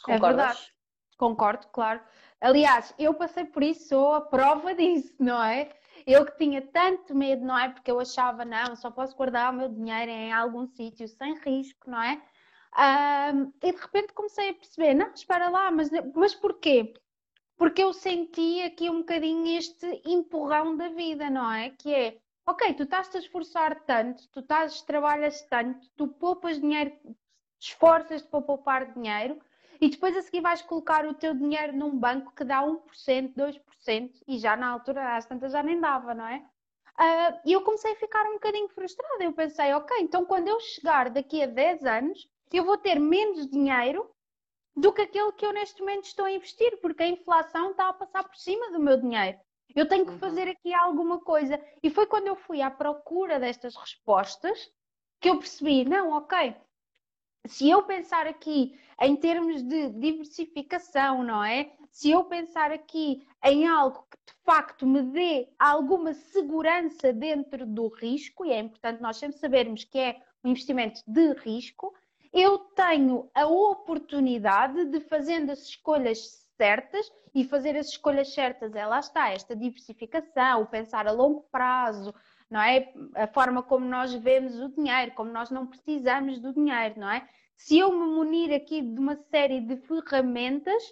Concordas? 0.03 0.21
É 0.21 0.47
verdade. 0.47 0.75
Concordo, 1.17 1.67
claro. 1.67 2.01
Aliás, 2.41 2.93
eu 2.99 3.13
passei 3.13 3.45
por 3.45 3.63
isso, 3.63 3.89
sou 3.89 4.13
a 4.13 4.21
prova 4.21 4.73
disso, 4.75 5.15
não 5.19 5.41
é? 5.43 5.69
Eu 6.05 6.25
que 6.25 6.37
tinha 6.37 6.61
tanto 6.61 7.15
medo, 7.15 7.43
não 7.45 7.57
é? 7.57 7.69
Porque 7.69 7.89
eu 7.89 7.99
achava, 7.99 8.43
não, 8.45 8.75
só 8.75 8.91
posso 8.91 9.15
guardar 9.15 9.51
o 9.51 9.55
meu 9.55 9.69
dinheiro 9.69 10.11
em 10.11 10.31
algum 10.33 10.67
sítio 10.67 11.07
sem 11.07 11.35
risco, 11.39 11.89
não 11.89 12.01
é? 12.01 12.21
Um, 12.77 13.53
e 13.63 13.71
de 13.71 13.81
repente 13.81 14.13
comecei 14.13 14.49
a 14.49 14.53
perceber, 14.53 14.93
não, 14.93 15.11
espera 15.13 15.49
lá, 15.49 15.71
mas, 15.71 15.89
mas 16.13 16.35
porquê? 16.35 16.93
Porque 17.57 17.81
eu 17.81 17.93
senti 17.93 18.61
aqui 18.63 18.89
um 18.89 18.99
bocadinho 18.99 19.57
este 19.57 20.01
empurrão 20.05 20.75
da 20.75 20.89
vida, 20.89 21.29
não 21.29 21.49
é? 21.49 21.69
Que 21.69 21.93
é, 21.93 22.17
ok, 22.45 22.73
tu 22.73 22.83
estás-te 22.83 23.15
a 23.15 23.19
esforçar 23.21 23.85
tanto, 23.85 24.27
tu 24.29 24.41
estás, 24.41 24.81
trabalhas 24.81 25.41
tanto, 25.43 25.89
tu 25.95 26.09
poupas 26.09 26.59
dinheiro, 26.59 26.91
esforças-te 27.57 28.27
para 28.27 28.41
poupar 28.41 28.93
dinheiro, 28.93 29.39
e 29.79 29.89
depois 29.89 30.15
a 30.15 30.21
seguir 30.21 30.41
vais 30.41 30.61
colocar 30.61 31.05
o 31.05 31.13
teu 31.13 31.33
dinheiro 31.33 31.73
num 31.73 31.97
banco 31.97 32.33
que 32.35 32.43
dá 32.43 32.61
1%, 32.63 33.33
2%, 33.33 34.11
e 34.27 34.37
já 34.37 34.55
na 34.55 34.69
altura, 34.69 35.15
às 35.15 35.25
tantas, 35.25 35.51
já 35.51 35.61
nem 35.61 35.79
dava, 35.79 36.13
não 36.13 36.27
é? 36.27 36.43
Uh, 36.97 37.39
e 37.45 37.51
eu 37.51 37.61
comecei 37.61 37.91
a 37.91 37.97
ficar 37.97 38.25
um 38.25 38.33
bocadinho 38.33 38.69
frustrada. 38.69 39.23
Eu 39.23 39.33
pensei, 39.33 39.73
ok, 39.73 39.97
então 39.99 40.25
quando 40.25 40.47
eu 40.47 40.59
chegar 40.59 41.09
daqui 41.09 41.43
a 41.43 41.47
10 41.47 41.85
anos, 41.85 42.29
eu 42.51 42.63
vou 42.63 42.77
ter 42.77 42.99
menos 42.99 43.47
dinheiro 43.47 44.09
do 44.75 44.93
que 44.93 45.01
aquele 45.01 45.31
que 45.33 45.45
eu 45.45 45.53
neste 45.53 45.79
momento 45.81 46.05
estou 46.05 46.25
a 46.25 46.31
investir, 46.31 46.79
porque 46.81 47.03
a 47.03 47.07
inflação 47.07 47.71
está 47.71 47.89
a 47.89 47.93
passar 47.93 48.23
por 48.23 48.35
cima 48.35 48.71
do 48.71 48.79
meu 48.79 48.97
dinheiro. 48.97 49.37
Eu 49.75 49.87
tenho 49.87 50.05
que 50.05 50.11
uhum. 50.11 50.19
fazer 50.19 50.47
aqui 50.47 50.73
alguma 50.73 51.19
coisa. 51.19 51.59
E 51.83 51.89
foi 51.89 52.05
quando 52.05 52.27
eu 52.27 52.35
fui 52.35 52.61
à 52.61 52.71
procura 52.71 53.39
destas 53.39 53.75
respostas 53.75 54.71
que 55.19 55.29
eu 55.29 55.37
percebi, 55.37 55.83
não, 55.85 56.11
ok, 56.11 56.55
se 57.47 57.69
eu 57.69 57.83
pensar 57.83 58.27
aqui 58.27 58.77
em 59.01 59.15
termos 59.15 59.61
de 59.61 59.89
diversificação, 59.89 61.23
não 61.23 61.43
é? 61.43 61.71
Se 61.89 62.11
eu 62.11 62.23
pensar 62.23 62.71
aqui 62.71 63.25
em 63.43 63.67
algo 63.67 64.05
que 64.09 64.17
de 64.33 64.43
facto 64.43 64.85
me 64.85 65.01
dê 65.01 65.47
alguma 65.57 66.13
segurança 66.13 67.11
dentro 67.11 67.65
do 67.65 67.87
risco, 67.87 68.45
e 68.45 68.51
é 68.51 68.59
importante 68.59 69.01
nós 69.01 69.17
sempre 69.17 69.37
sabermos 69.37 69.83
que 69.83 69.97
é 69.97 70.21
um 70.43 70.49
investimento 70.49 71.01
de 71.07 71.33
risco, 71.33 71.93
eu 72.31 72.59
tenho 72.59 73.29
a 73.33 73.47
oportunidade 73.47 74.85
de 74.85 74.99
fazendo 74.99 75.51
as 75.51 75.59
escolhas 75.63 76.45
certas 76.57 77.09
e 77.33 77.43
fazer 77.43 77.75
as 77.77 77.87
escolhas 77.87 78.33
certas, 78.33 78.75
é 78.75 78.85
lá 78.85 78.99
está, 78.99 79.29
esta 79.31 79.55
diversificação, 79.55 80.65
pensar 80.65 81.07
a 81.07 81.11
longo 81.11 81.45
prazo, 81.51 82.13
não 82.49 82.61
é? 82.61 82.91
A 83.15 83.27
forma 83.27 83.63
como 83.63 83.85
nós 83.85 84.13
vemos 84.13 84.59
o 84.59 84.69
dinheiro, 84.69 85.11
como 85.13 85.31
nós 85.31 85.49
não 85.49 85.67
precisamos 85.67 86.39
do 86.39 86.53
dinheiro, 86.53 86.99
não 86.99 87.09
é? 87.09 87.27
Se 87.55 87.77
eu 87.77 87.91
me 87.91 88.05
munir 88.05 88.53
aqui 88.53 88.81
de 88.81 88.99
uma 88.99 89.15
série 89.15 89.61
de 89.61 89.77
ferramentas, 89.77 90.83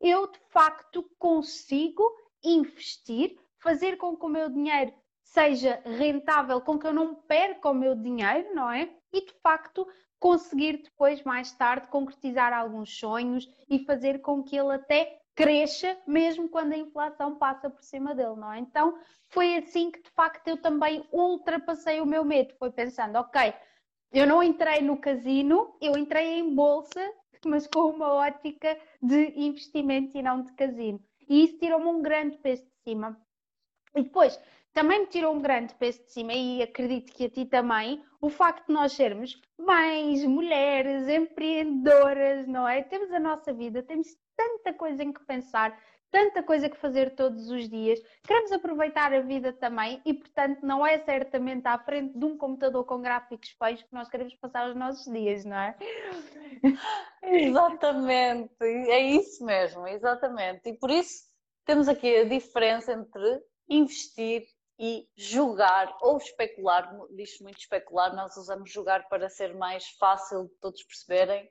eu 0.00 0.30
de 0.30 0.38
facto 0.50 1.08
consigo 1.18 2.02
investir, 2.42 3.36
fazer 3.58 3.96
com 3.96 4.16
que 4.16 4.24
o 4.24 4.28
meu 4.28 4.48
dinheiro 4.48 4.92
seja 5.22 5.80
rentável, 5.84 6.60
com 6.60 6.78
que 6.78 6.86
eu 6.86 6.92
não 6.92 7.14
perca 7.14 7.70
o 7.70 7.74
meu 7.74 7.94
dinheiro, 7.94 8.54
não 8.54 8.70
é? 8.70 8.92
E 9.12 9.24
de 9.24 9.32
facto 9.42 9.86
conseguir 10.18 10.82
depois, 10.82 11.22
mais 11.24 11.52
tarde, 11.52 11.88
concretizar 11.88 12.52
alguns 12.52 12.98
sonhos 12.98 13.48
e 13.68 13.84
fazer 13.84 14.20
com 14.20 14.42
que 14.42 14.56
ele 14.56 14.74
até 14.74 15.21
cresça 15.34 15.96
mesmo 16.06 16.48
quando 16.48 16.72
a 16.72 16.76
inflação 16.78 17.36
passa 17.36 17.70
por 17.70 17.82
cima 17.82 18.14
dele, 18.14 18.36
não 18.36 18.52
é? 18.52 18.58
Então 18.58 18.98
foi 19.30 19.56
assim 19.56 19.90
que 19.90 20.02
de 20.02 20.10
facto 20.10 20.46
eu 20.48 20.56
também 20.56 21.06
ultrapassei 21.12 22.00
o 22.00 22.06
meu 22.06 22.24
medo. 22.24 22.54
Foi 22.58 22.70
pensando, 22.70 23.16
ok, 23.16 23.54
eu 24.12 24.26
não 24.26 24.42
entrei 24.42 24.82
no 24.82 24.98
casino, 24.98 25.74
eu 25.80 25.96
entrei 25.96 26.38
em 26.38 26.54
bolsa, 26.54 27.00
mas 27.46 27.66
com 27.66 27.90
uma 27.90 28.12
ótica 28.12 28.78
de 29.02 29.32
investimento 29.36 30.16
e 30.16 30.22
não 30.22 30.42
de 30.42 30.52
casino. 30.52 31.02
E 31.28 31.44
isso 31.44 31.58
tirou-me 31.58 31.86
um 31.86 32.02
grande 32.02 32.36
peso 32.38 32.62
de 32.62 32.74
cima. 32.84 33.18
E 33.94 34.02
depois, 34.02 34.38
também 34.72 35.00
me 35.00 35.06
tirou 35.06 35.34
um 35.34 35.40
grande 35.40 35.74
peso 35.74 36.02
de 36.02 36.12
cima, 36.12 36.32
e 36.32 36.62
acredito 36.62 37.12
que 37.12 37.26
a 37.26 37.30
ti 37.30 37.44
também, 37.44 38.02
o 38.20 38.28
facto 38.30 38.66
de 38.66 38.72
nós 38.72 38.92
sermos 38.92 39.40
mães, 39.58 40.24
mulheres, 40.24 41.08
empreendedoras, 41.08 42.46
não 42.46 42.66
é? 42.66 42.82
Temos 42.82 43.10
a 43.12 43.20
nossa 43.20 43.52
vida, 43.52 43.82
temos 43.82 44.08
tanta 44.36 44.72
coisa 44.72 45.02
em 45.02 45.12
que 45.12 45.24
pensar, 45.24 45.78
tanta 46.10 46.42
coisa 46.42 46.68
que 46.68 46.76
fazer 46.76 47.14
todos 47.14 47.48
os 47.48 47.68
dias. 47.68 47.98
Queremos 48.22 48.52
aproveitar 48.52 49.12
a 49.12 49.20
vida 49.20 49.52
também 49.52 50.00
e, 50.04 50.12
portanto, 50.12 50.60
não 50.62 50.86
é 50.86 50.98
certamente 50.98 51.66
à 51.66 51.78
frente 51.78 52.16
de 52.16 52.24
um 52.24 52.36
computador 52.36 52.84
com 52.84 53.00
gráficos 53.00 53.48
feios 53.58 53.82
que 53.82 53.92
nós 53.92 54.08
queremos 54.08 54.34
passar 54.34 54.68
os 54.68 54.76
nossos 54.76 55.10
dias, 55.10 55.44
não 55.44 55.56
é? 55.56 55.76
Exatamente, 57.22 58.62
é 58.62 59.00
isso 59.00 59.44
mesmo, 59.44 59.86
exatamente. 59.86 60.68
E 60.68 60.74
por 60.76 60.90
isso 60.90 61.24
temos 61.64 61.88
aqui 61.88 62.16
a 62.16 62.24
diferença 62.24 62.92
entre 62.92 63.42
investir 63.68 64.44
e 64.78 65.06
jogar 65.16 65.96
ou 66.02 66.16
especular, 66.18 66.90
diz 67.14 67.38
muito 67.40 67.58
especular, 67.58 68.14
nós 68.14 68.36
usamos 68.36 68.70
jogar 68.70 69.08
para 69.08 69.28
ser 69.28 69.54
mais 69.54 69.86
fácil 69.98 70.44
de 70.44 70.54
todos 70.60 70.82
perceberem. 70.82 71.48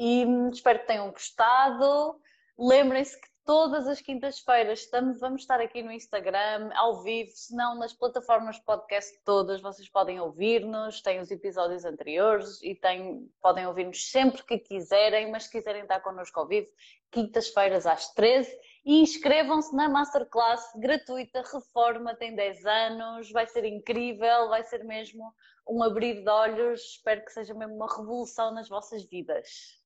E 0.00 0.24
espero 0.52 0.78
que 0.78 0.86
tenham 0.86 1.10
gostado. 1.10 2.20
Lembrem-se 2.56 3.20
que 3.20 3.28
todas 3.48 3.88
as 3.88 4.00
quintas-feiras 4.00 4.80
estamos, 4.80 5.18
vamos 5.18 5.40
estar 5.40 5.58
aqui 5.58 5.82
no 5.82 5.90
Instagram, 5.90 6.70
ao 6.74 7.02
vivo, 7.02 7.30
se 7.34 7.56
não 7.56 7.74
nas 7.76 7.94
plataformas 7.94 8.58
podcast 8.58 9.18
todas, 9.24 9.62
vocês 9.62 9.88
podem 9.88 10.20
ouvir-nos, 10.20 11.00
têm 11.00 11.18
os 11.18 11.30
episódios 11.30 11.84
anteriores 11.86 12.62
e 12.62 12.74
têm, 12.74 13.26
podem 13.40 13.66
ouvir-nos 13.66 14.10
sempre 14.10 14.44
que 14.44 14.58
quiserem, 14.58 15.30
mas 15.30 15.44
se 15.44 15.50
quiserem 15.50 15.80
estar 15.80 16.00
connosco 16.00 16.38
ao 16.38 16.46
vivo, 16.46 16.68
quintas-feiras 17.10 17.86
às 17.86 18.12
13 18.12 18.54
e 18.84 19.00
inscrevam-se 19.00 19.74
na 19.74 19.88
Masterclass 19.88 20.62
gratuita 20.76 21.42
Reforma 21.42 22.14
tem 22.14 22.34
10 22.36 22.66
anos, 22.66 23.32
vai 23.32 23.46
ser 23.46 23.64
incrível, 23.64 24.50
vai 24.50 24.62
ser 24.62 24.84
mesmo 24.84 25.24
um 25.66 25.82
abrir 25.82 26.22
de 26.22 26.28
olhos, 26.28 26.82
espero 26.82 27.24
que 27.24 27.32
seja 27.32 27.54
mesmo 27.54 27.76
uma 27.76 27.88
revolução 27.96 28.52
nas 28.52 28.68
vossas 28.68 29.04
vidas. 29.04 29.77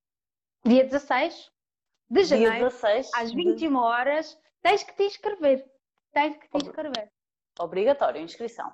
Dia 0.65 0.85
16 0.85 1.51
de 2.11 2.25
janeiro, 2.25 2.53
Dia 2.53 2.69
16 2.69 3.11
às 3.15 3.33
21 3.33 3.57
de... 3.57 3.77
horas, 3.77 4.39
tens 4.63 4.83
que 4.83 4.95
te 4.95 5.05
inscrever. 5.05 5.65
Tens 6.13 6.37
que 6.37 6.49
te 6.49 6.65
inscrever. 6.65 7.11
Obrigatório, 7.59 8.21
inscrição. 8.21 8.73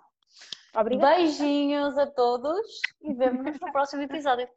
Obrigada. 0.76 1.16
Beijinhos 1.16 1.96
a 1.96 2.06
todos 2.06 2.66
e 3.00 3.12
vemo-nos 3.14 3.58
no 3.58 3.72
próximo 3.72 4.02
episódio. 4.02 4.48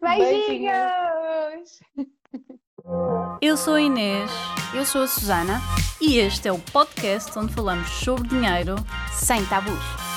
Beijinhos! 0.00 1.80
Beijinhos. 1.94 2.18
Eu 3.42 3.56
sou 3.56 3.74
a 3.74 3.80
Inês. 3.80 4.30
Eu 4.74 4.84
sou 4.84 5.02
a 5.02 5.06
Susana. 5.06 5.60
E 6.00 6.18
este 6.18 6.48
é 6.48 6.52
o 6.52 6.58
podcast 6.72 7.38
onde 7.38 7.52
falamos 7.52 7.88
sobre 7.88 8.28
dinheiro 8.28 8.76
sem 9.12 9.44
tabus. 9.46 10.07